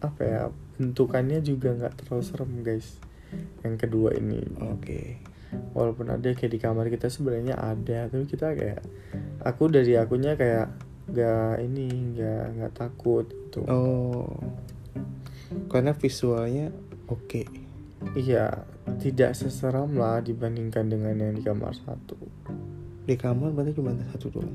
apa 0.00 0.20
ya 0.22 0.42
bentukannya 0.78 1.42
juga 1.42 1.74
nggak 1.74 1.94
terlalu 1.98 2.22
serem 2.22 2.52
guys. 2.62 3.02
Yang 3.66 3.74
kedua 3.86 4.14
ini. 4.14 4.40
Oke. 4.70 5.18
Walaupun 5.74 6.14
ada 6.14 6.30
kayak 6.30 6.52
di 6.54 6.60
kamar 6.62 6.86
kita 6.86 7.10
sebenarnya 7.10 7.58
ada 7.58 8.06
tapi 8.06 8.24
kita 8.30 8.54
kayak 8.54 8.82
aku 9.42 9.66
dari 9.66 9.98
akunya 9.98 10.38
kayak 10.38 10.70
nggak 11.10 11.54
ini 11.66 12.14
nggak 12.14 12.44
nggak 12.54 12.72
takut 12.78 13.26
gitu. 13.26 13.66
Oh. 13.66 14.38
Karena 15.66 15.90
visualnya 15.98 16.70
oke. 17.10 17.42
Iya 18.14 18.64
tidak 18.96 19.36
seseram 19.36 19.92
lah 19.94 20.24
dibandingkan 20.24 20.88
dengan 20.88 21.14
yang 21.20 21.34
di 21.36 21.42
kamar 21.44 21.76
satu 21.76 22.16
di 23.10 23.16
kamar 23.16 23.50
berarti 23.50 23.74
cuma 23.74 23.90
ada 23.90 24.06
satu 24.08 24.30
doang? 24.30 24.54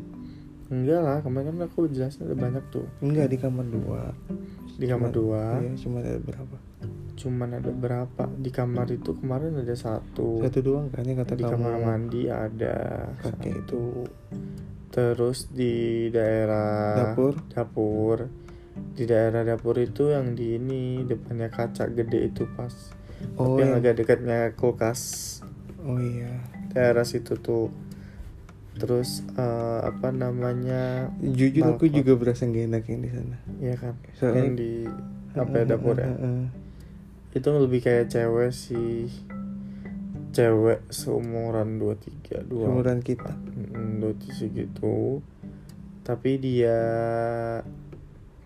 Enggak 0.65 0.99
lah 0.99 1.17
kemarin 1.19 1.53
kan 1.53 1.67
aku 1.67 1.85
jelasnya 1.87 2.25
ada 2.25 2.35
banyak 2.35 2.63
tuh. 2.71 2.87
Enggak 2.99 3.27
di 3.27 3.37
kamar 3.37 3.65
dua. 3.67 4.01
Di 4.75 4.85
kamar 4.85 5.11
Cuma- 5.11 5.19
dua. 5.19 5.43
iya 5.61 5.71
cuma 5.77 5.95
ada 5.99 6.15
berapa? 6.17 6.57
Cuman 7.15 7.49
ada 7.53 7.71
berapa? 7.71 8.23
Di 8.33 8.49
kamar 8.49 8.87
itu 8.89 9.11
kemarin 9.13 9.55
ada 9.55 9.71
satu. 9.71 10.41
Satu 10.41 10.59
doang 10.59 10.87
kan 10.89 11.03
yang 11.03 11.19
kata 11.19 11.33
di 11.33 11.43
kamar 11.43 11.79
mandi 11.79 12.27
ada. 12.27 12.75
Pakai 13.19 13.51
satu 13.53 14.03
terus 14.89 15.51
di 15.51 16.07
daerah 16.09 17.11
Dapur? 17.11 17.33
dapur. 17.51 18.17
Di 18.91 19.03
daerah 19.05 19.43
dapur 19.43 19.75
itu 19.77 20.11
yang 20.11 20.33
di 20.33 20.55
ini 20.55 21.03
depannya 21.03 21.47
kaca 21.47 21.87
gede 21.87 22.27
itu 22.27 22.43
pas. 22.51 22.73
Oh 23.37 23.55
Tapi 23.55 23.61
yang 23.61 23.69
yang- 23.69 23.79
agak 23.79 23.93
dekatnya 23.95 24.39
kulkas. 24.51 25.01
Oh 25.83 25.95
iya. 25.95 26.41
Daerah 26.73 27.07
situ 27.07 27.37
tuh 27.37 27.71
terus 28.75 29.23
eh, 29.39 29.79
apa 29.83 30.11
namanya 30.11 31.09
jujur 31.23 31.63
aku 31.75 31.87
Balkon. 31.87 31.95
juga 31.95 32.11
berasa 32.19 32.43
gak 32.47 32.65
enak 32.67 32.83
yang 32.91 33.01
di 33.01 33.11
sana. 33.11 33.37
Ya 33.63 33.75
kan? 33.79 33.93
Soalnya- 34.19 34.43
yang 34.43 34.53
di 34.59 34.71
apa 35.35 35.55
ya, 35.55 35.65
dapur 35.67 35.95
ya? 35.99 36.07
Heeh. 36.11 36.43
itu 37.35 37.49
lebih 37.51 37.79
kayak 37.83 38.07
cewek 38.07 38.51
sih. 38.55 39.11
Cewek 40.31 40.83
seumuran 40.87 41.79
23 41.79 42.43
dua. 42.47 42.71
Umuran 42.71 42.99
kita. 43.03 43.35
Dua 43.99 44.15
segitu. 44.31 45.19
Tapi 46.07 46.39
dia 46.39 46.79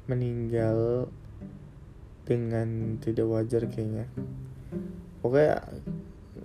meninggal 0.09 1.09
dengan 2.25 2.97
tidak 3.01 3.29
wajar 3.29 3.69
kayaknya. 3.69 4.09
Pokoknya 5.21 5.61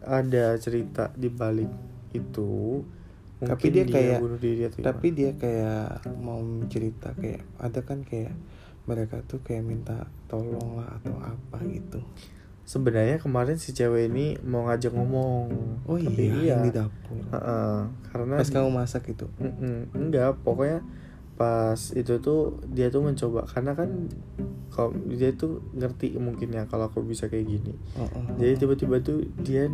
ada 0.04 0.56
cerita 0.60 1.12
di 1.16 1.28
balik 1.32 1.72
itu 2.12 2.84
mungkin 3.44 3.52
Tapi 3.54 3.66
dia 3.70 3.84
kayak- 3.86 4.20
bunuh 4.20 4.38
diri 4.38 4.62
atau 4.64 4.78
tapi 4.80 5.06
dia 5.10 5.30
kayak 5.34 5.86
mau 6.16 6.40
cerita 6.66 7.12
kayak 7.14 7.42
ada 7.56 7.80
kan 7.80 8.00
kayak 8.00 8.32
mereka 8.84 9.20
tuh 9.24 9.40
kayak 9.40 9.64
minta 9.64 10.08
tolong 10.24 10.76
lah 10.76 10.96
atau 10.96 11.16
apa 11.16 11.56
gitu. 11.64 12.00
Sebenarnya 12.64 13.20
kemarin 13.20 13.56
si 13.56 13.72
cewek 13.72 14.08
ini 14.08 14.40
mau 14.40 14.64
ngajak 14.64 14.92
ngomong 14.92 15.44
oh 15.84 15.96
iya, 15.96 16.08
Tapi 16.08 16.24
yang 16.42 16.64
di 16.64 16.72
dapur. 16.72 17.20
Heeh, 17.28 17.76
karena 18.08 18.34
pas 18.36 18.48
di- 18.48 18.54
kamu 18.56 18.70
masak 18.72 19.04
itu? 19.08 19.28
Mm-mm, 19.36 19.92
enggak 19.92 20.40
pokoknya 20.40 20.80
pas 21.34 21.76
itu 21.92 22.14
tuh 22.18 22.56
dia 22.66 22.88
tuh 22.88 23.02
mencoba 23.02 23.44
karena 23.44 23.74
kan 23.74 24.08
kalau 24.70 24.90
dia 25.06 25.30
tuh 25.30 25.60
ngerti 25.72 26.16
mungkin 26.16 26.50
ya 26.50 26.64
kalau 26.64 26.88
aku 26.88 27.04
bisa 27.04 27.28
kayak 27.28 27.46
gini. 27.46 27.76
Oh, 27.94 28.06
oh, 28.06 28.24
jadi 28.36 28.56
tiba-tiba 28.56 28.96
tuh 29.00 29.22
dia 29.38 29.68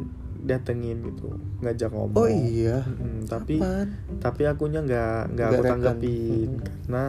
datengin 0.44 1.04
gitu 1.04 1.36
ngajak 1.60 1.92
ngomong. 1.92 2.16
oh 2.16 2.28
iya? 2.28 2.82
Mm-mm, 2.84 3.28
tapi 3.28 3.60
Apaan? 3.60 3.88
tapi 4.18 4.42
akunya 4.48 4.80
nggak 4.82 5.36
nggak 5.36 5.48
aku 5.52 5.62
tanggepin. 5.62 6.48
Mm-mm. 6.56 6.64
karena 6.64 7.04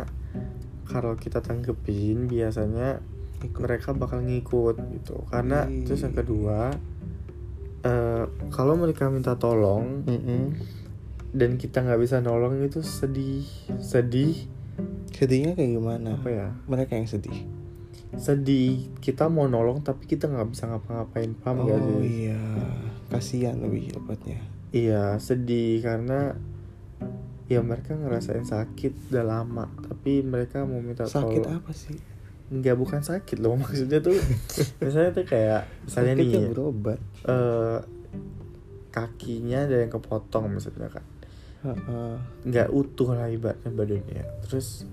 kalau 0.86 1.14
kita 1.16 1.40
tanggepin 1.40 2.28
biasanya 2.28 3.00
Ikut. 3.42 3.64
mereka 3.64 3.96
bakal 3.96 4.20
ngikut 4.22 4.76
gitu. 5.00 5.24
Karena 5.32 5.66
terus 5.88 6.04
yang 6.04 6.14
kedua 6.14 6.76
eh 7.82 8.24
kalau 8.54 8.78
mereka 8.78 9.10
minta 9.10 9.40
tolong 9.40 10.06
Mm-mm. 10.06 10.54
dan 11.34 11.56
kita 11.56 11.82
nggak 11.82 12.02
bisa 12.04 12.20
nolong 12.20 12.60
itu 12.62 12.84
sedih. 12.84 13.48
Sedih. 13.80 14.36
Sedihnya 15.16 15.56
kayak 15.56 15.72
gimana? 15.80 16.20
Apa 16.20 16.30
ya? 16.30 16.48
Mereka 16.68 17.00
yang 17.00 17.08
sedih? 17.08 17.48
Sedih. 18.20 18.92
Kita 19.00 19.32
mau 19.32 19.48
nolong 19.48 19.80
tapi 19.82 20.06
kita 20.06 20.28
nggak 20.28 20.52
bisa 20.52 20.68
ngapa-ngapain. 20.68 21.32
Paham 21.40 21.66
oh 21.66 21.80
sih? 22.04 22.28
iya 22.28 22.42
kasihan 23.12 23.60
lebih 23.60 23.92
tepatnya. 23.92 24.40
Iya 24.72 25.20
sedih 25.20 25.84
karena 25.84 26.40
ya 27.52 27.60
mereka 27.60 27.92
ngerasain 27.94 28.48
sakit 28.48 29.12
udah 29.12 29.26
lama 29.28 29.68
tapi 29.84 30.24
mereka 30.24 30.64
mau 30.64 30.80
minta 30.80 31.04
sakit 31.04 31.44
tolong 31.44 31.60
apa 31.60 31.72
sih? 31.76 32.00
Nggak 32.48 32.76
bukan 32.80 33.02
sakit 33.04 33.38
loh 33.40 33.60
maksudnya 33.64 34.00
tuh 34.00 34.16
misalnya 34.80 35.12
tuh 35.12 35.26
kayak 35.28 35.68
misalnya 35.84 36.14
Sakitnya 36.16 36.40
nih 36.40 36.52
berobat. 36.56 37.00
eh 37.28 37.80
kakinya 38.92 39.68
ada 39.68 39.76
yang 39.80 39.92
kepotong 39.92 40.52
misalnya 40.52 40.92
kan 40.92 41.06
Heeh. 41.62 42.16
nggak 42.44 42.68
utuh 42.74 43.14
lah 43.14 43.30
ibaratnya 43.30 43.70
badannya. 43.70 44.24
Terus 44.44 44.84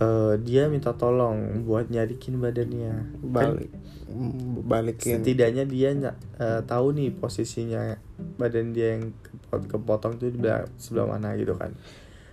eh, 0.00 0.34
dia 0.40 0.66
minta 0.66 0.96
tolong 0.96 1.62
buat 1.62 1.92
nyarikin 1.92 2.40
badannya. 2.40 2.94
Kan 3.20 3.30
balik. 3.30 3.70
Mm, 4.10 4.66
balikin. 4.66 5.22
setidaknya 5.22 5.64
dia 5.70 5.94
eh, 6.40 6.60
tahu 6.66 6.98
nih 6.98 7.14
posisinya 7.14 7.94
badan 8.40 8.74
dia 8.74 8.98
yang 8.98 9.14
kepot- 9.22 9.70
kepotong 9.70 10.18
tuh 10.18 10.34
di 10.34 10.38
belah- 10.40 10.66
sebelah 10.82 11.14
mana 11.14 11.38
gitu 11.38 11.54
kan. 11.54 11.70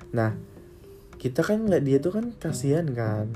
Nah 0.09 0.33
kita 1.21 1.45
kan 1.45 1.65
nggak 1.69 1.83
dia 1.85 1.97
tuh 2.01 2.17
kan 2.17 2.33
kasihan 2.41 2.87
kan 2.97 3.29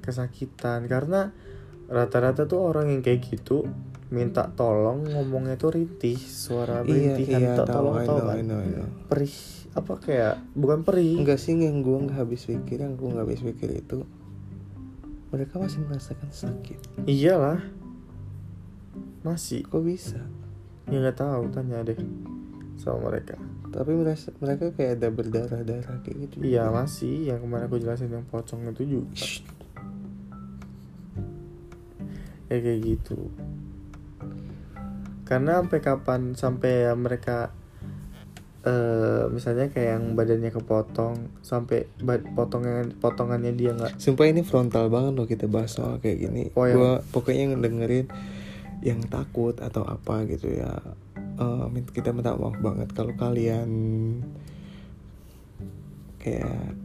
kesakitan. 0.00 0.88
Karena 0.88 1.32
rata-rata 1.92 2.48
tuh 2.48 2.64
orang 2.64 2.88
yang 2.88 3.04
kayak 3.04 3.20
gitu 3.28 3.68
minta 4.12 4.48
tolong 4.48 5.08
ngomongnya 5.08 5.56
tuh 5.56 5.76
rintih 5.76 6.16
suara 6.16 6.84
iya 6.84 7.16
rintih 7.16 7.26
kan 7.28 7.40
iya 7.40 7.48
minta 7.52 7.64
tolong 7.68 7.96
tau 8.04 8.18
kan 8.24 8.36
perih 9.08 9.62
apa 9.72 9.96
kayak 9.96 10.34
bukan 10.52 10.84
perih. 10.84 11.24
Enggak 11.24 11.40
sih 11.40 11.56
yang 11.56 11.80
gue 11.80 11.96
nggak 11.96 12.16
habis 12.16 12.44
pikir 12.44 12.84
yang 12.84 12.94
gue 12.96 13.08
nggak 13.08 13.24
habis 13.24 13.40
pikir 13.40 13.70
itu 13.72 14.04
mereka 15.32 15.56
masih 15.56 15.80
merasakan 15.88 16.28
sakit. 16.28 17.08
Iyalah. 17.08 17.64
Masih. 19.24 19.64
Kok 19.64 19.80
bisa? 19.80 20.20
Ya 20.92 21.00
nggak 21.00 21.24
tahu 21.24 21.48
tanya 21.48 21.80
deh 21.80 21.96
sama 22.76 23.08
mereka. 23.08 23.40
Tapi 23.72 23.96
mereka 23.96 24.28
mereka 24.44 24.64
kayak 24.76 25.00
ada 25.00 25.08
berdarah 25.08 25.62
darah 25.64 25.96
kayak 26.04 26.28
gitu. 26.28 26.44
Iya 26.44 26.68
masih. 26.68 27.32
Yang 27.32 27.48
kemarin 27.48 27.64
aku 27.72 27.76
jelasin 27.80 28.12
yang 28.12 28.28
pocong 28.28 28.68
itu 28.76 29.00
juga 29.00 29.16
ya 32.52 32.60
kayak 32.60 32.80
gitu 32.84 33.32
karena 35.24 35.64
sampai 35.64 35.78
kapan 35.80 36.20
sampai 36.36 36.92
mereka 36.92 37.48
eh 38.62 39.26
misalnya 39.32 39.74
kayak 39.74 39.88
yang 39.98 40.04
badannya 40.14 40.54
kepotong 40.54 41.32
sampai 41.42 41.88
ba- 41.98 42.22
potongan 42.36 42.94
potongannya 42.94 43.56
dia 43.58 43.74
nggak 43.74 43.98
Sumpah 43.98 44.30
ini 44.30 44.46
frontal 44.46 44.86
banget 44.86 45.18
loh 45.18 45.26
kita 45.26 45.50
bahas 45.50 45.74
soal 45.74 45.98
kayak 45.98 46.28
gini. 46.28 46.44
Oh, 46.54 46.70
ya. 46.70 46.74
Gua 46.78 46.92
pokoknya 47.10 47.50
ngedengerin 47.56 48.06
yang 48.86 49.02
takut 49.10 49.58
atau 49.58 49.82
apa 49.82 50.22
gitu 50.30 50.46
ya. 50.52 50.78
Min- 51.74 51.90
kita 51.90 52.14
minta 52.14 52.38
maaf 52.38 52.54
banget 52.62 52.94
kalau 52.94 53.18
kalian 53.18 53.70
kayak 56.22 56.78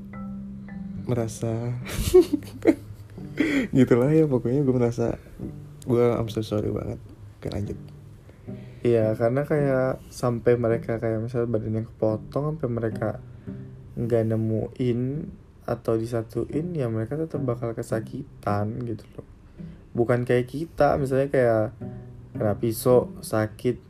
merasa 1.06 1.78
gitulah 3.78 4.10
ya 4.10 4.26
pokoknya 4.26 4.62
gue 4.66 4.76
merasa 4.76 5.16
gue 5.86 6.04
I'm 6.04 6.30
so 6.30 6.42
sorry 6.42 6.74
banget. 6.74 7.00
Oke 7.38 7.48
lanjut. 7.54 7.78
Iya 8.86 9.14
karena 9.18 9.44
kayak 9.44 10.02
sampai 10.08 10.56
mereka 10.56 11.02
kayak 11.02 11.20
misalnya 11.22 11.50
badannya 11.50 11.84
kepotong 11.86 12.56
sampai 12.56 12.70
mereka 12.70 13.10
nggak 13.98 14.24
nemuin 14.30 15.00
atau 15.68 16.00
disatuin 16.00 16.72
ya 16.72 16.88
mereka 16.88 17.20
tetap 17.20 17.44
bakal 17.44 17.76
kesakitan 17.76 18.80
gitu 18.88 19.04
loh 19.18 19.28
bukan 19.98 20.24
kayak 20.24 20.48
kita 20.48 20.96
misalnya 20.96 21.28
kayak 21.34 21.76
kena 22.38 22.54
pisau 22.62 23.10
sakit 23.20 23.82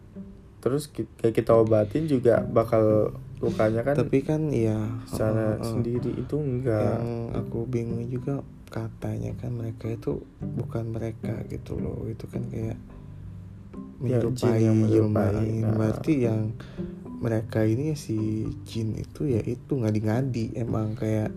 terus 0.63 0.87
kayak 0.89 1.35
kita 1.35 1.51
obatin 1.53 2.07
juga 2.07 2.41
bakal 2.47 3.13
lukanya 3.37 3.85
kan 3.85 3.93
Tapi 3.93 4.25
kan 4.25 4.49
ya 4.49 4.79
secara 5.05 5.59
eh, 5.59 5.61
eh, 5.61 5.67
sendiri 5.67 6.11
itu 6.17 6.35
enggak 6.41 6.97
yang 6.97 7.37
aku 7.37 7.69
bingung 7.69 8.09
juga 8.09 8.41
katanya 8.67 9.31
kan 9.39 9.55
mereka 9.55 9.89
itu 9.91 10.21
bukan 10.39 10.91
mereka 10.91 11.41
gitu 11.49 11.79
loh 11.79 12.05
itu 12.07 12.27
kan 12.27 12.43
kayak 12.51 12.79
Ya, 13.97 14.21
menyerupai 14.21 14.61
yang 14.61 14.77
menyerupai, 14.77 15.49
nah. 15.65 15.73
berarti 15.73 16.13
yang 16.29 16.53
mereka 17.17 17.65
ini 17.65 17.97
si 17.97 18.45
jin 18.61 18.93
itu 18.93 19.25
ya 19.25 19.41
itu 19.41 19.73
ngadi-ngadi 19.73 20.53
emang 20.53 20.93
kayak 20.93 21.33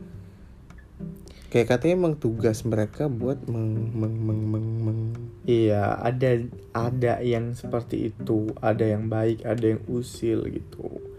kayak 1.49 1.67
katanya 1.73 2.05
emang 2.05 2.15
tugas 2.21 2.63
mereka 2.69 3.09
buat 3.09 3.49
meng, 3.49 3.97
meng, 3.97 4.13
meng, 4.13 4.43
meng, 4.45 4.69
meng- 4.85 5.17
Iya, 5.49 5.97
ada 6.05 6.37
ada 6.77 7.15
yang 7.25 7.57
seperti 7.57 8.13
itu, 8.13 8.53
ada 8.61 8.85
yang 8.85 9.09
baik, 9.09 9.41
ada 9.43 9.73
yang 9.75 9.83
usil 9.89 10.47
gitu. 10.53 11.10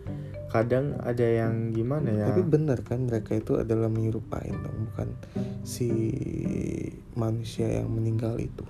Kadang 0.52 1.00
ada 1.00 1.24
yang 1.24 1.72
gimana 1.72 2.12
ya? 2.12 2.28
tapi 2.28 2.44
benar 2.44 2.84
kan 2.84 3.08
mereka 3.08 3.34
itu 3.34 3.56
adalah 3.56 3.88
menyerupai 3.88 4.52
dong 4.52 4.92
bukan 4.92 5.10
si 5.64 5.88
manusia 7.14 7.72
yang 7.72 7.88
meninggal 7.88 8.36
itu 8.36 8.68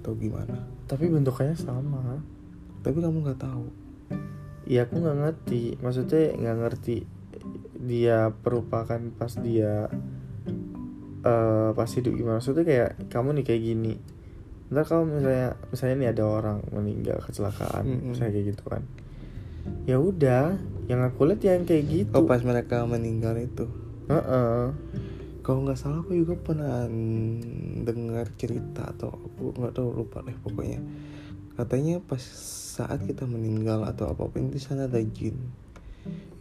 atau 0.00 0.16
gimana 0.16 0.64
Tapi 0.88 1.06
bentuknya 1.06 1.52
sama. 1.54 2.18
tapi 2.80 2.98
kamu 2.98 3.20
nggak 3.22 3.40
tahu 3.40 3.68
Iya, 4.64 4.86
aku 4.86 5.02
nggak 5.02 5.18
ngerti. 5.18 5.62
Maksudnya 5.82 6.30
nggak 6.30 6.58
ngerti 6.62 6.96
dia 7.80 8.30
perupakan 8.30 9.00
pas 9.18 9.32
dia 9.34 9.90
eh 11.20 11.70
pas 11.74 11.90
hidup 11.90 12.12
gimana. 12.14 12.38
Maksudnya 12.38 12.64
kayak 12.64 12.90
kamu 13.10 13.40
nih 13.40 13.44
kayak 13.44 13.62
gini. 13.62 13.94
Ntar 14.70 14.86
kamu 14.86 15.18
misalnya 15.18 15.48
misalnya 15.68 15.96
nih 15.98 16.08
ada 16.14 16.24
orang 16.24 16.58
meninggal 16.70 17.18
kecelakaan, 17.20 17.84
Mm-mm. 17.84 18.08
misalnya 18.14 18.32
kayak 18.32 18.46
gitu 18.54 18.62
kan. 18.64 18.82
Ya 19.88 19.98
udah, 19.98 20.58
yang 20.90 21.06
aku 21.06 21.22
lihat 21.30 21.42
yang 21.46 21.62
kayak 21.62 21.86
gitu. 21.86 22.14
oh 22.18 22.26
pas 22.26 22.42
mereka 22.42 22.82
meninggal 22.82 23.38
itu 23.38 23.70
Heeh. 24.10 24.74
kalau 25.46 25.62
nggak 25.62 25.78
salah 25.78 26.02
aku 26.02 26.18
juga 26.18 26.34
pernah 26.34 26.90
dengar 27.86 28.26
cerita 28.34 28.90
atau 28.90 29.14
aku 29.14 29.54
nggak 29.54 29.70
tahu 29.78 30.02
lupa 30.02 30.26
deh 30.26 30.34
pokoknya 30.42 30.82
katanya 31.54 32.02
pas 32.02 32.18
saat 32.74 33.06
kita 33.06 33.22
meninggal 33.22 33.86
atau 33.86 34.10
apa 34.10 34.26
pun 34.26 34.50
di 34.50 34.58
sana 34.58 34.90
ada 34.90 34.98
jin 34.98 35.38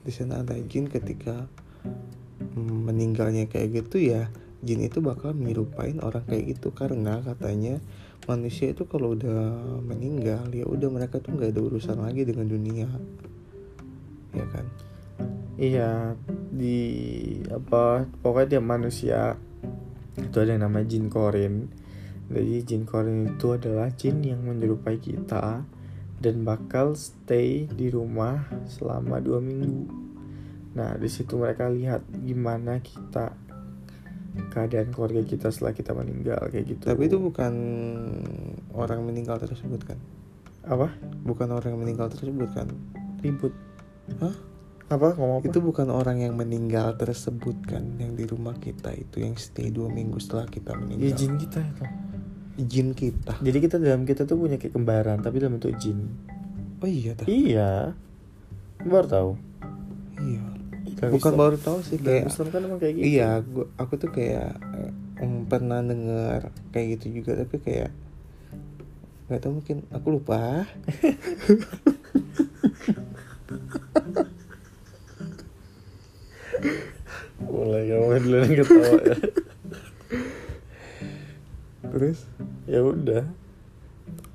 di 0.01 0.09
sana 0.09 0.41
ada 0.41 0.57
jin 0.57 0.89
ketika 0.89 1.45
meninggalnya 2.57 3.45
kayak 3.45 3.85
gitu 3.85 4.01
ya 4.01 4.33
jin 4.65 4.81
itu 4.81 4.97
bakal 4.97 5.37
menyerupain 5.37 6.01
orang 6.01 6.25
kayak 6.25 6.57
gitu 6.57 6.73
karena 6.73 7.21
katanya 7.21 7.77
manusia 8.29 8.69
itu 8.69 8.85
kalau 8.85 9.17
udah 9.17 9.81
meninggal 9.81 10.45
ya 10.53 10.69
udah 10.69 10.93
mereka 10.93 11.17
tuh 11.17 11.33
nggak 11.33 11.49
ada 11.49 11.61
urusan 11.65 11.97
lagi 11.97 12.29
dengan 12.29 12.45
dunia 12.45 12.85
ya 14.37 14.45
kan 14.53 14.69
Iya 15.59 16.15
di 16.55 16.79
apa 17.51 18.07
pokoknya 18.23 18.47
dia 18.47 18.61
manusia 18.63 19.19
itu 20.15 20.35
ada 20.39 20.55
yang 20.55 20.63
namanya 20.63 20.87
jin 20.87 21.11
korin. 21.11 21.67
Jadi 22.31 22.63
jin 22.63 22.87
korin 22.87 23.35
itu 23.35 23.59
adalah 23.59 23.91
jin 23.91 24.23
yang 24.23 24.39
menyerupai 24.39 25.03
kita 25.03 25.67
dan 26.23 26.35
bakal 26.47 26.95
stay 26.95 27.67
di 27.67 27.91
rumah 27.91 28.47
selama 28.71 29.19
dua 29.19 29.43
minggu. 29.43 29.91
Nah 30.79 30.95
di 30.95 31.11
situ 31.11 31.35
mereka 31.35 31.67
lihat 31.67 32.07
gimana 32.23 32.79
kita 32.79 33.35
keadaan 34.49 34.93
keluarga 34.93 35.21
kita 35.21 35.49
setelah 35.49 35.73
kita 35.73 35.91
meninggal 35.91 36.39
kayak 36.49 36.65
gitu. 36.69 36.83
tapi 36.85 37.09
itu 37.09 37.17
bukan 37.17 37.53
orang 38.71 39.01
meninggal 39.01 39.37
tersebut 39.37 39.81
kan 39.83 39.97
apa? 40.63 40.93
bukan 41.23 41.49
orang 41.49 41.73
yang 41.73 41.81
meninggal 41.81 42.07
tersebut 42.07 42.49
kan 42.53 42.69
Ribut. 43.19 43.51
Hah? 44.23 44.31
Apa 44.89 45.13
ngomong 45.13 45.43
apa? 45.43 45.49
itu 45.49 45.59
bukan 45.59 45.89
orang 45.89 46.23
yang 46.23 46.33
meninggal 46.33 46.95
tersebut 46.95 47.57
kan 47.67 47.83
yang 47.97 48.13
di 48.13 48.25
rumah 48.25 48.55
kita 48.55 48.89
itu 48.91 49.21
yang 49.21 49.35
stay 49.35 49.69
dua 49.69 49.85
minggu 49.85 50.17
setelah 50.17 50.45
kita 50.45 50.73
Ya, 50.73 50.79
meninggal 50.79 51.13
jin 51.13 51.33
kita 51.37 51.59
itu. 51.61 51.83
Jin 52.59 52.87
kita 52.91 53.33
Jadi 53.39 53.57
kita 53.59 53.75
dalam 53.77 54.03
kita 54.03 54.23
tuh 54.23 54.35
punya 54.35 54.57
kayak 54.57 54.73
kembaran 54.73 55.19
tapi 55.19 55.37
dalam 55.37 55.57
bentuk 55.57 55.77
jin. 55.77 56.09
oh 56.79 56.87
iya 56.87 57.11
dah 57.13 57.25
Iya. 57.27 57.71
Baru 58.81 59.07
tahu. 59.07 59.29
iya 60.21 60.43
Dalam 60.99 61.11
bukan 61.15 61.31
Islam- 61.31 61.39
baru 61.39 61.57
tahu 61.57 61.77
sih 61.81 61.97
kayak 61.97 62.23
Islam 62.27 62.47
kan 62.49 62.61
emang 62.61 62.79
kayak 62.79 62.93
gitu. 62.95 63.03
iya 63.07 63.29
gua, 63.41 63.65
aku 63.75 63.93
tuh 63.95 64.11
kayak 64.11 64.51
em, 65.17 65.33
pernah 65.45 65.79
dengar 65.81 66.41
kayak 66.69 66.99
gitu 66.99 67.21
juga 67.21 67.31
tapi 67.35 67.55
kayak 67.57 67.91
nggak 69.25 69.39
tahu 69.39 69.51
mungkin 69.57 69.77
aku 69.89 70.07
lupa 70.11 70.65
Mulai 77.39 77.83
kamu 77.87 78.07
dulu 78.19 78.35
yang 78.37 78.53
ketawa 78.57 78.99
ya. 79.01 79.17
terus 81.89 82.19
ya 82.69 82.79
udah. 82.83 83.23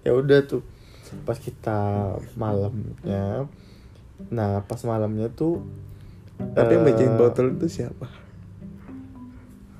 Ya 0.02 0.12
udah 0.12 0.38
tuh 0.44 0.62
pas 1.22 1.38
kita 1.38 1.78
malamnya. 2.34 3.46
Nah, 4.32 4.64
pas 4.66 4.80
malamnya 4.82 5.30
tuh 5.30 5.62
tapi 6.38 6.74
bacain 6.82 7.14
botol 7.18 7.54
itu 7.54 7.66
siapa? 7.80 8.06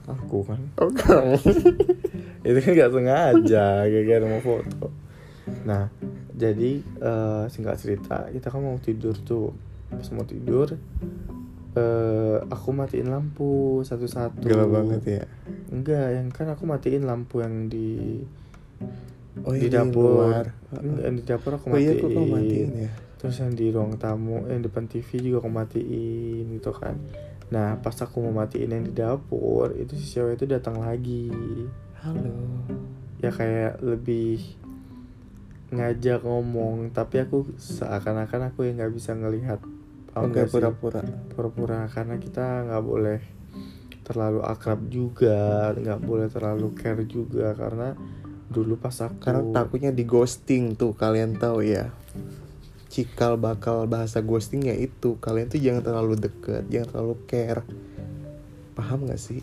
Aku 0.04 0.44
kan. 0.44 0.60
oh 0.78 0.90
kamu. 0.92 1.40
Itu 2.48 2.58
kan 2.60 2.70
gak 2.76 2.92
sengaja 2.92 3.88
gara-gara 3.88 4.26
mau 4.28 4.42
foto. 4.44 4.92
Nah 5.64 5.88
jadi 6.34 6.82
eh, 6.84 7.44
singkat 7.48 7.80
cerita 7.80 8.28
kita 8.28 8.52
kan 8.52 8.60
mau 8.60 8.76
tidur 8.78 9.16
tuh. 9.16 9.56
Pas 9.88 10.08
mau 10.12 10.26
tidur 10.26 10.76
eh 11.74 12.38
aku 12.38 12.70
matiin 12.70 13.10
lampu 13.10 13.82
satu-satu. 13.82 14.46
Gelap 14.46 14.70
banget 14.70 15.02
ya? 15.02 15.24
Enggak 15.72 16.06
yang 16.14 16.28
kan 16.30 16.46
aku 16.52 16.68
matiin 16.68 17.08
lampu 17.08 17.42
yang 17.42 17.66
di 17.66 18.22
oh 19.42 19.52
di 19.56 19.66
yang 19.66 19.90
dapur. 19.90 20.22
luar. 20.22 20.46
enggak 20.78 21.10
di 21.10 21.22
dapur 21.26 21.52
aku 21.58 21.66
oh 21.74 21.78
iya 21.78 21.92
matiin 21.98 22.12
kamu 22.14 22.26
matiin 22.30 22.70
ya 22.86 22.90
terus 23.24 23.40
yang 23.40 23.56
di 23.56 23.72
ruang 23.72 23.96
tamu 23.96 24.44
yang 24.52 24.60
depan 24.60 24.84
TV 24.84 25.16
juga 25.16 25.40
aku 25.40 25.48
matiin 25.48 26.44
gitu 26.60 26.76
kan. 26.76 27.00
Nah 27.48 27.80
pas 27.80 27.96
aku 27.96 28.20
mau 28.20 28.44
matiin 28.44 28.68
yang 28.68 28.84
di 28.84 28.92
dapur 28.92 29.72
itu 29.80 29.96
si 29.96 30.12
cewek 30.12 30.36
itu 30.36 30.44
datang 30.44 30.76
lagi. 30.84 31.32
Halo. 32.04 32.36
Ya 33.24 33.32
kayak 33.32 33.80
lebih 33.80 34.44
ngajak 35.72 36.20
ngomong 36.20 36.92
tapi 36.92 37.24
aku 37.24 37.48
seakan-akan 37.56 38.52
aku 38.52 38.68
yang 38.68 38.84
nggak 38.84 38.92
bisa 38.92 39.16
ngelihat. 39.16 39.56
Oke 40.20 40.44
sih? 40.44 40.52
pura-pura. 40.52 41.00
Pura-pura 41.32 41.88
karena 41.88 42.20
kita 42.20 42.68
nggak 42.68 42.84
boleh 42.84 43.20
terlalu 44.04 44.44
akrab 44.44 44.84
juga 44.92 45.72
nggak 45.72 46.00
boleh 46.04 46.28
terlalu 46.28 46.76
care 46.76 47.08
juga 47.08 47.56
karena 47.56 47.96
dulu 48.52 48.76
pas 48.76 48.92
aku 49.00 49.16
karena 49.16 49.40
takutnya 49.48 49.96
di 49.96 50.04
ghosting 50.04 50.76
tuh 50.76 50.92
kalian 50.92 51.40
tahu 51.40 51.64
ya 51.64 51.88
cikal 52.94 53.34
bakal 53.34 53.90
bahasa 53.90 54.22
ghosting 54.22 54.70
ya 54.70 54.78
itu. 54.78 55.18
Kalian 55.18 55.50
tuh 55.50 55.58
jangan 55.58 55.82
terlalu 55.82 56.14
deket 56.14 56.62
jangan 56.70 56.88
terlalu 56.94 57.14
care. 57.26 57.66
Paham 58.78 59.10
gak 59.10 59.18
sih? 59.18 59.42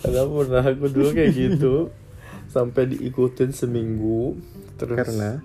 Karena 0.00 0.24
pernah 0.24 0.64
aku 0.64 0.88
dulu 0.88 1.12
kayak 1.12 1.32
gitu. 1.36 1.92
Sampai 2.54 2.88
diikutin 2.88 3.52
seminggu 3.52 4.40
terus 4.80 4.96
karena? 4.96 5.44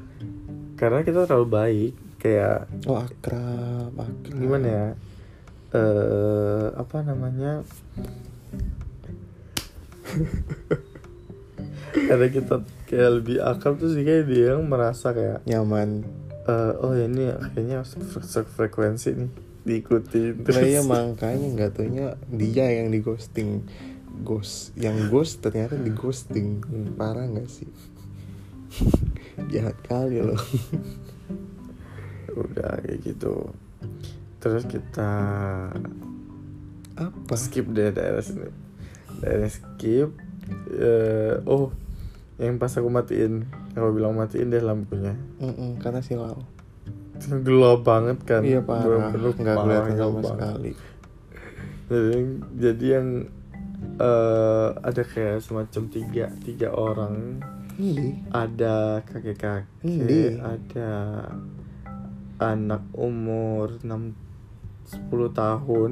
Karena 0.79 1.03
kita 1.03 1.27
terlalu 1.27 1.47
baik 1.51 1.91
kayak 2.23 2.71
oh 2.87 3.03
akrab 3.03 3.91
akrab. 3.91 4.39
Gimana 4.39 4.65
ya? 4.65 4.87
Eh 5.75 6.67
apa 6.71 7.03
namanya? 7.03 7.61
Karena 11.95 12.27
kita 12.27 12.63
kayak 12.89 13.11
lebih 13.21 13.37
akrab 13.43 13.77
tuh 13.77 13.91
sih 13.91 14.03
kayak 14.03 14.27
dia 14.27 14.55
yang 14.55 14.67
merasa 14.67 15.13
kayak 15.13 15.45
nyaman 15.47 16.03
eh, 16.45 16.73
oh 16.79 16.93
ini 16.93 17.29
kayaknya 17.53 17.81
fre- 17.83 18.45
frekuensi 18.47 19.09
nih 19.17 19.31
diikuti 19.65 20.29
Nah 20.45 20.61
iya 20.61 20.85
makanya 20.85 21.47
nggak 21.57 21.71
taunya 21.73 22.13
dia 22.29 22.69
yang 22.69 22.93
di 22.93 23.01
ghosting 23.01 23.65
Ghost 24.21 24.77
Yang 24.77 25.09
ghost 25.09 25.41
ternyata 25.41 25.73
di 25.75 25.89
ghosting 25.89 26.61
Hmm. 26.61 26.93
Parah 26.95 27.25
nggak 27.25 27.49
sih? 27.49 27.65
Jahat 29.51 29.75
kali 29.83 30.21
loh 30.21 30.37
udah 32.35 32.83
kayak 32.83 32.99
gitu 32.99 33.47
terus 34.43 34.67
kita 34.67 35.11
Apa? 36.95 37.33
skip 37.35 37.63
deh 37.71 37.91
daerah 37.91 38.19
sini 38.19 38.51
daerah 39.19 39.49
skip 39.49 40.11
Eh, 40.69 41.41
oh 41.49 41.73
yang 42.35 42.59
pas 42.59 42.71
aku 42.71 42.91
matiin 42.91 43.47
aku 43.71 43.95
bilang 43.95 44.15
matiin 44.15 44.51
deh 44.51 44.59
lampunya. 44.59 45.15
Mm-mm, 45.39 45.79
karena 45.79 46.03
silau. 46.03 46.43
Gelap 47.15 47.87
banget 47.87 48.19
kan? 48.27 48.43
Iya 48.43 48.59
parah. 48.59 49.07
Bener-bener 49.11 49.31
Nggak 49.39 49.55
parah, 49.55 49.63
kelihatan 49.63 49.95
sama 49.95 50.19
banget. 50.19 50.29
sekali. 50.35 50.71
Jadi, 51.85 52.19
jadi 52.57 52.85
yang 52.99 53.07
eh 53.95 54.69
ada 54.81 55.01
kayak 55.05 55.39
semacam 55.39 55.83
tiga 55.87 56.25
tiga 56.43 56.69
orang. 56.73 57.39
Ini 57.75 58.31
ada 58.31 59.03
kakek 59.03 59.35
kakek 59.35 60.39
ada 60.39 60.91
anak 62.35 62.83
umur 62.91 63.79
6 63.79 64.15
10 64.85 65.31
tahun 65.31 65.91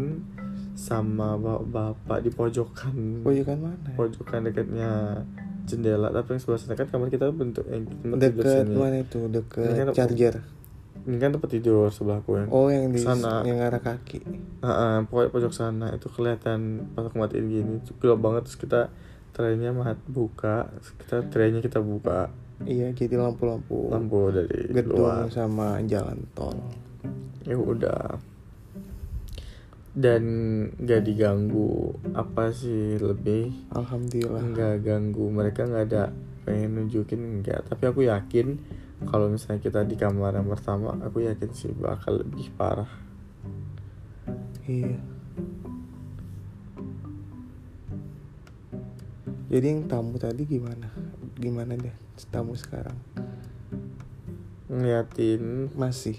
sama 0.73 1.35
bapak-bapak 1.37 2.19
di 2.23 2.29
pojokan. 2.29 2.95
Pojokan 3.23 3.57
mana? 3.61 3.89
pojokan 3.95 4.47
dekatnya 4.47 4.91
jendela 5.63 6.09
tapi 6.09 6.27
yang 6.29 6.39
sebelah 6.39 6.59
sana 6.59 6.73
kan 6.73 6.85
kamar 6.85 7.07
kita 7.07 7.29
bentuk 7.29 7.63
yang 7.65 7.83
tempat 7.83 8.17
tidur 8.21 8.43
Deket 8.43 8.65
mana 8.69 8.97
itu? 8.99 9.19
Deket 9.27 9.63
Ini 9.65 9.79
kan- 9.81 9.95
charger. 9.95 10.35
ini 11.03 11.17
kan 11.17 11.29
tempat 11.31 11.49
tidur 11.49 11.87
sebelahku 11.87 12.31
yang 12.33 12.47
Oh 12.49 12.67
yang 12.67 12.87
di 12.87 12.99
Sana. 12.99 13.43
yang 13.43 13.59
arah 13.59 13.79
kaki. 13.79 14.23
Ah, 14.59 14.67
ah, 14.67 14.95
pokoknya 15.01 15.29
pojok 15.29 15.51
sana 15.51 15.91
itu 15.91 16.07
kelihatan 16.07 16.59
pas 16.91 17.03
aku 17.03 17.15
matiin 17.17 17.45
gini 17.45 17.75
gelap 17.97 18.19
banget 18.19 18.41
terus 18.45 18.55
kita 18.57 18.81
trennya 19.29 19.71
mat 19.71 19.99
buka 20.05 20.71
kita 20.97 21.27
trennya 21.27 21.59
kita 21.59 21.79
buka. 21.79 22.31
Iya 22.61 22.91
jadi 22.91 23.15
lampu-lampu. 23.17 23.87
Lampu 23.87 24.31
dari 24.31 24.67
Gedung 24.69 25.03
luar. 25.03 25.27
sama 25.27 25.79
jalan 25.81 26.23
tol. 26.31 26.55
Ya 27.43 27.55
udah 27.55 28.15
dan 29.93 30.23
gak 30.81 31.05
diganggu 31.05 31.93
apa 32.17 32.49
sih 32.49 32.97
lebih 32.97 33.53
Alhamdulillah 33.69 34.41
nggak 34.41 34.75
ganggu 34.81 35.25
mereka 35.29 35.69
nggak 35.69 35.85
ada 35.93 36.09
pengen 36.43 36.81
nunjukin 36.81 37.21
enggak 37.21 37.61
tapi 37.69 37.83
aku 37.87 38.09
yakin 38.09 38.57
kalau 39.05 39.29
misalnya 39.29 39.61
kita 39.61 39.85
di 39.85 39.93
kamar 39.93 40.33
yang 40.33 40.49
pertama 40.49 40.97
aku 40.97 41.23
yakin 41.29 41.51
sih 41.53 41.71
bakal 41.77 42.25
lebih 42.25 42.49
parah 42.57 42.89
Iya. 44.63 44.95
Jadi 49.51 49.65
yang 49.67 49.91
tamu 49.91 50.15
tadi 50.15 50.47
gimana? 50.47 50.87
Gimana 51.35 51.75
deh 51.75 51.91
tamu 52.31 52.55
sekarang? 52.55 52.95
ngeliatin 54.73 55.69
Masih. 55.77 56.17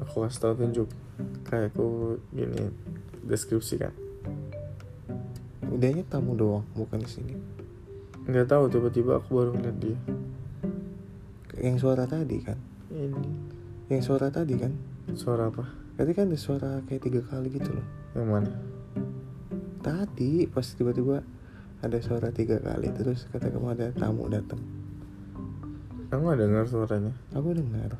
aku 0.00 0.24
kasih 0.24 0.40
tau 0.40 0.54
tunjuk 0.56 0.88
kayak 1.44 1.72
aku 1.72 2.16
gini 2.30 2.70
deskripsi 3.24 3.76
kan 3.78 3.94
Udahnya 5.66 6.06
tamu 6.06 6.32
doang, 6.32 6.64
bukan 6.72 7.02
di 7.02 7.10
sini. 7.10 7.34
nggak 8.26 8.48
tahu 8.48 8.66
tiba-tiba 8.70 9.18
aku 9.18 9.28
baru 9.34 9.50
ngeliat 9.54 9.76
dia 9.78 9.98
Yang 11.58 11.76
suara 11.84 12.04
tadi 12.06 12.36
kan? 12.42 12.58
ini 12.90 13.28
Yang 13.86 14.02
suara 14.08 14.30
tadi 14.30 14.54
kan? 14.56 14.72
suara 15.14 15.46
apa 15.46 15.66
Tadi 15.96 16.10
kan 16.12 16.28
ada 16.28 16.38
suara 16.38 16.70
kayak 16.84 17.02
tiga 17.02 17.20
kali 17.24 17.48
gitu 17.54 17.70
loh. 17.72 17.86
yang 18.14 18.28
mana 18.28 18.50
Tadi 19.80 20.50
pas 20.50 20.66
tiba-tiba 20.66 21.22
ada 21.78 21.98
suara 22.02 22.32
tiga 22.32 22.58
kali 22.58 22.88
terus 22.90 23.28
kata 23.30 23.52
kamu 23.52 23.76
ada 23.76 23.86
tamu 23.92 24.26
datang. 24.26 24.58
nggak 26.08 26.36
dengar 26.40 26.64
suaranya 26.66 27.12
Aku 27.36 27.52
dengar. 27.52 27.94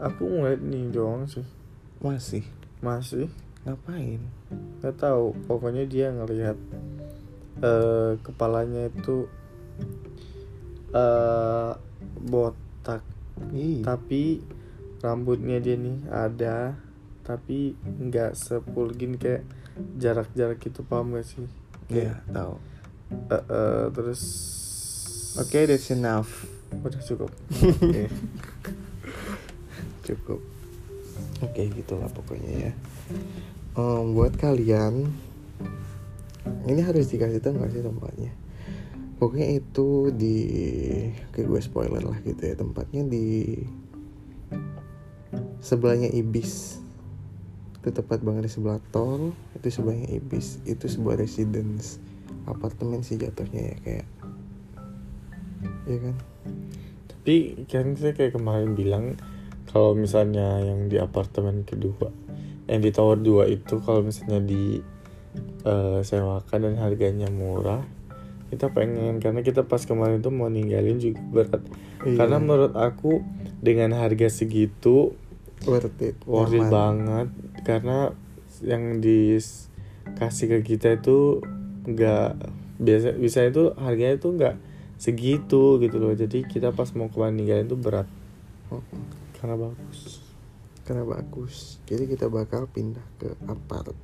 aku 0.00 0.22
ngeliat 0.26 0.58
nih 0.58 0.90
doang 0.90 1.28
sih 1.28 1.44
Masih. 2.02 2.42
masih 2.80 3.30
Ngapain? 3.62 4.18
nggak 4.78 4.98
tahu 4.98 5.38
pokoknya 5.46 5.86
dia 5.86 6.10
ngelihat 6.10 6.58
eh 7.62 8.18
kepalanya 8.18 8.90
itu 8.90 9.30
eh 10.92 11.72
botak 12.20 13.06
Iya. 13.48 13.86
tapi 13.86 14.42
rambutnya 14.98 15.56
dia 15.56 15.74
nih 15.74 15.98
ada 16.06 16.74
tapi 17.22 17.72
nggak 17.78 18.34
sepulgin 18.34 19.14
kayak 19.14 19.46
jarak-jarak 19.96 20.58
gitu 20.58 20.82
paham 20.82 21.14
gak 21.14 21.24
sih 21.24 21.46
Iya, 21.86 22.18
tahu. 22.26 22.56
Eh, 23.28 23.44
eh, 23.44 23.84
terus 23.90 24.22
Oke, 25.34 25.64
that's 25.64 25.88
enough. 25.88 26.44
udah 26.74 27.00
cukup 27.00 27.30
Oke. 27.78 28.10
cukup 30.06 30.40
oke 31.42 31.62
gitulah 31.74 32.10
pokoknya 32.10 32.70
ya. 32.70 32.72
Em, 33.78 34.12
buat 34.12 34.36
kalian 34.36 35.08
ini 36.66 36.80
harus 36.82 37.10
dikasih 37.10 37.42
tahu 37.42 37.58
nggak 37.58 37.72
sih 37.72 37.82
tempatnya? 37.82 38.30
Pokoknya 39.18 39.48
itu 39.62 40.10
di 40.10 40.36
kayak 41.30 41.46
gue 41.46 41.60
spoiler 41.62 42.02
lah 42.02 42.18
gitu 42.26 42.42
ya. 42.42 42.54
Tempatnya 42.58 43.06
di 43.06 43.58
sebelahnya 45.62 46.10
ibis. 46.10 46.82
Itu 47.78 47.94
tepat 47.94 48.22
banget 48.22 48.50
di 48.50 48.52
sebelah 48.52 48.82
tol 48.90 49.30
itu 49.54 49.66
sebelahnya 49.70 50.10
ibis. 50.18 50.58
Itu 50.66 50.90
sebuah 50.90 51.22
residence 51.22 52.02
apartemen 52.50 53.06
sih 53.06 53.18
jatuhnya 53.22 53.74
ya 53.74 53.76
kayak 53.86 54.06
ya 55.86 55.98
kan? 56.02 56.16
Tapi 57.06 57.34
kan 57.70 57.94
saya 57.94 58.12
kayak 58.18 58.34
kemarin 58.34 58.74
bilang 58.74 59.14
kalau 59.72 59.96
misalnya 59.96 60.60
yang 60.62 60.86
di 60.86 61.00
apartemen 61.00 61.64
kedua 61.64 62.12
yang 62.70 62.80
di 62.84 62.94
tower 62.94 63.18
2 63.18 63.48
itu 63.50 63.74
kalau 63.82 64.06
misalnya 64.06 64.38
di 64.44 64.78
eh, 65.66 66.00
sewakan 66.04 66.58
dan 66.70 66.74
harganya 66.78 67.26
murah 67.32 67.82
kita 68.52 68.68
pengen 68.68 69.16
karena 69.16 69.40
kita 69.40 69.64
pas 69.64 69.80
kemarin 69.88 70.20
tuh 70.20 70.28
mau 70.28 70.52
ninggalin 70.52 71.00
juga 71.00 71.24
berat. 71.32 71.64
Iya. 72.04 72.20
karena 72.20 72.36
menurut 72.36 72.76
aku 72.76 73.24
dengan 73.64 73.96
harga 73.96 74.28
segitu 74.28 75.16
worth 75.64 75.96
it 76.04 76.20
worth 76.28 76.52
it 76.52 76.68
banget. 76.68 77.32
Karena 77.64 78.12
yang 78.60 79.00
dikasih 79.00 80.46
ke 80.52 80.58
kita 80.76 81.00
itu 81.00 81.40
nggak 81.88 82.28
biasa 82.76 83.16
bisa 83.16 83.48
itu 83.48 83.72
harganya 83.80 84.20
itu 84.20 84.28
nggak 84.28 84.54
segitu 85.00 85.80
gitu 85.80 85.96
loh. 85.96 86.12
Jadi 86.12 86.44
kita 86.44 86.76
pas 86.76 86.92
mau 86.92 87.08
kemarin 87.08 87.40
ninggalin 87.40 87.72
tuh 87.72 87.80
berat. 87.80 88.04
Oh, 88.68 88.84
karena 89.42 89.58
bagus. 89.58 90.22
Karena 90.86 91.02
bagus. 91.02 91.82
Jadi 91.90 92.06
kita 92.06 92.30
bakal 92.30 92.70
pindah 92.70 93.02
ke 93.18 93.34
apart. 93.50 93.98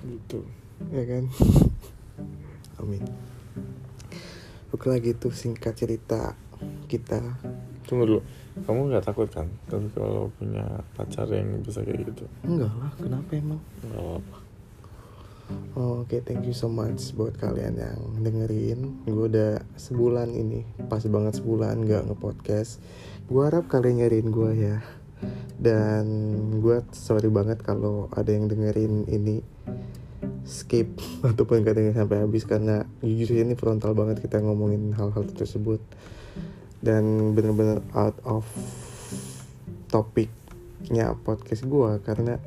Gitu. 0.00 0.40
Ya 0.88 1.04
kan? 1.04 1.28
Amin. 2.80 3.04
Oke 4.72 4.88
lagi 4.88 5.12
tuh 5.12 5.36
singkat 5.36 5.76
cerita 5.76 6.32
kita. 6.88 7.20
Tunggu 7.84 8.08
dulu. 8.08 8.20
Kamu 8.64 8.88
nggak 8.88 9.04
takut 9.04 9.28
kan? 9.28 9.52
Kalau 9.68 9.92
kalau 9.92 10.24
punya 10.40 10.64
pacar 10.96 11.28
yang 11.28 11.60
bisa 11.60 11.84
kayak 11.84 12.08
gitu. 12.08 12.24
Enggak 12.48 12.72
lah. 12.80 12.88
Kenapa 12.96 13.30
emang? 13.36 13.60
Nggak 13.84 14.24
apa 14.24 14.46
Oh, 15.76 16.02
Oke, 16.02 16.24
thank 16.24 16.42
you 16.42 16.56
so 16.56 16.66
much 16.66 17.14
buat 17.14 17.38
kalian 17.38 17.78
yang 17.78 18.00
dengerin. 18.24 19.06
Gue 19.06 19.30
udah 19.30 19.62
sebulan 19.78 20.34
ini, 20.34 20.66
pas 20.90 21.04
banget 21.06 21.38
sebulan 21.38 21.86
nggak 21.86 22.10
ngepodcast. 22.10 22.82
Gue 23.26 23.42
harap 23.42 23.66
kalian 23.66 24.06
nyariin 24.06 24.30
gue 24.30 24.50
ya. 24.54 24.76
Dan 25.58 26.06
gue 26.62 26.86
sorry 26.94 27.26
banget 27.26 27.58
kalau 27.66 28.06
ada 28.14 28.30
yang 28.30 28.46
dengerin 28.46 29.10
ini 29.10 29.42
skip 30.46 30.94
ataupun 31.28 31.66
gak 31.66 31.74
denger 31.74 31.94
sampai 32.06 32.22
habis 32.22 32.46
karena 32.46 32.86
jujur 33.02 33.42
ini 33.42 33.58
frontal 33.58 33.98
banget 33.98 34.22
kita 34.22 34.38
ngomongin 34.38 34.94
hal-hal 34.94 35.26
tersebut 35.26 35.82
dan 36.78 37.34
bener-bener 37.34 37.82
out 37.98 38.14
of 38.22 38.46
topiknya 39.90 41.18
podcast 41.26 41.66
gue 41.66 41.90
karena 42.06 42.38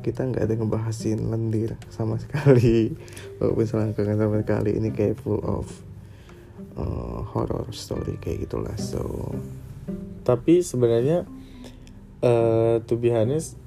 kita 0.00 0.24
nggak 0.24 0.46
ada 0.48 0.54
ngebahasin 0.56 1.28
lendir 1.28 1.76
sama 1.90 2.16
sekali 2.22 2.94
walaupun 3.42 3.66
selangkangan 3.66 4.16
sama 4.16 4.36
sekali 4.40 4.70
ini 4.78 4.88
kayak 4.94 5.18
full 5.18 5.42
of 5.42 5.66
uh, 6.78 7.20
horror 7.34 7.66
story 7.74 8.16
kayak 8.22 8.48
gitulah 8.48 8.74
so 8.78 9.34
tapi 10.24 10.64
sebenarnya 10.64 11.28
uh, 12.24 12.80
to 12.82 12.96
be 12.96 13.12
honest 13.12 13.60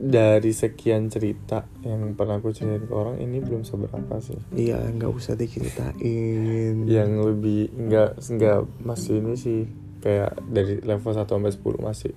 dari 0.00 0.56
sekian 0.56 1.12
cerita 1.12 1.68
yang 1.84 2.16
pernah 2.16 2.40
aku 2.40 2.56
ceritain 2.56 2.88
ke 2.88 2.94
orang 2.96 3.20
ini 3.20 3.44
belum 3.44 3.68
seberapa 3.68 4.16
sih. 4.24 4.40
Iya 4.56 4.80
nggak 4.96 5.12
usah 5.12 5.36
diceritain. 5.36 6.88
Yang 6.88 7.10
lebih 7.20 7.68
nggak 7.76 8.16
nggak 8.16 8.60
masih 8.80 9.20
ini 9.20 9.36
sih 9.36 9.68
kayak 10.00 10.40
dari 10.48 10.80
level 10.80 11.12
1 11.12 11.28
sampai 11.28 11.52
10 11.52 11.84
masih 11.84 12.12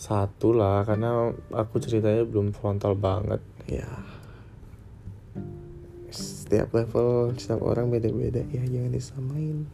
satu 0.00 0.56
lah 0.56 0.80
karena 0.88 1.28
aku 1.52 1.76
ceritanya 1.76 2.24
belum 2.24 2.56
frontal 2.56 2.96
banget. 2.96 3.44
Ya 3.68 3.84
setiap 6.08 6.72
level 6.72 7.36
setiap 7.36 7.60
orang 7.60 7.92
beda-beda 7.92 8.40
ya 8.48 8.64
jangan 8.64 8.96
disamain. 8.96 9.68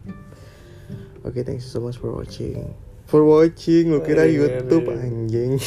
Oke 1.22 1.30
okay, 1.30 1.42
thanks 1.46 1.70
so 1.70 1.78
much 1.78 1.94
for 1.94 2.10
watching 2.10 2.74
for 3.06 3.22
watching 3.22 3.94
lu 3.94 4.02
kira 4.02 4.26
YouTube 4.26 4.90
anjing. 4.90 5.58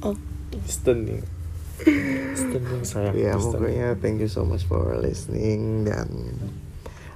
Oh. 0.00 0.16
Stunning. 0.64 1.24
Stunning 2.36 2.82
saya 2.84 3.12
ya 3.12 3.36
pokoknya 3.36 3.96
thank 4.00 4.20
you 4.22 4.30
so 4.30 4.44
much 4.44 4.64
for 4.64 4.96
listening 4.98 5.84
dan 5.84 6.08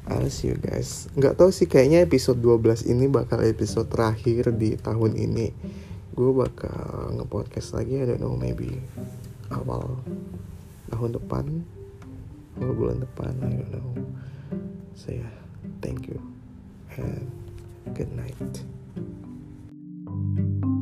I'll 0.08 0.28
see 0.28 0.52
you 0.52 0.58
guys. 0.60 1.08
Nggak 1.16 1.40
tahu 1.40 1.54
sih 1.54 1.70
kayaknya 1.70 2.04
episode 2.04 2.42
12 2.42 2.90
ini 2.90 3.08
bakal 3.08 3.40
episode 3.46 3.88
terakhir 3.88 4.52
di 4.52 4.76
tahun 4.76 5.16
ini. 5.16 5.54
Gue 6.12 6.30
bakal 6.36 7.16
ngepodcast 7.16 7.72
lagi 7.78 8.02
I 8.02 8.04
don't 8.04 8.20
know 8.20 8.36
maybe 8.36 8.76
awal 9.48 10.04
tahun 10.92 11.16
depan 11.16 11.64
awal 12.60 12.72
bulan 12.76 12.98
depan 13.00 13.32
I 13.40 13.52
don't 13.56 13.72
know. 13.72 13.88
So 14.98 15.16
yeah 15.16 15.32
thank 15.80 16.10
you 16.10 16.20
and 17.00 17.30
good 17.96 18.12
night 18.12 18.66
Thank 20.12 20.64
you. 20.64 20.81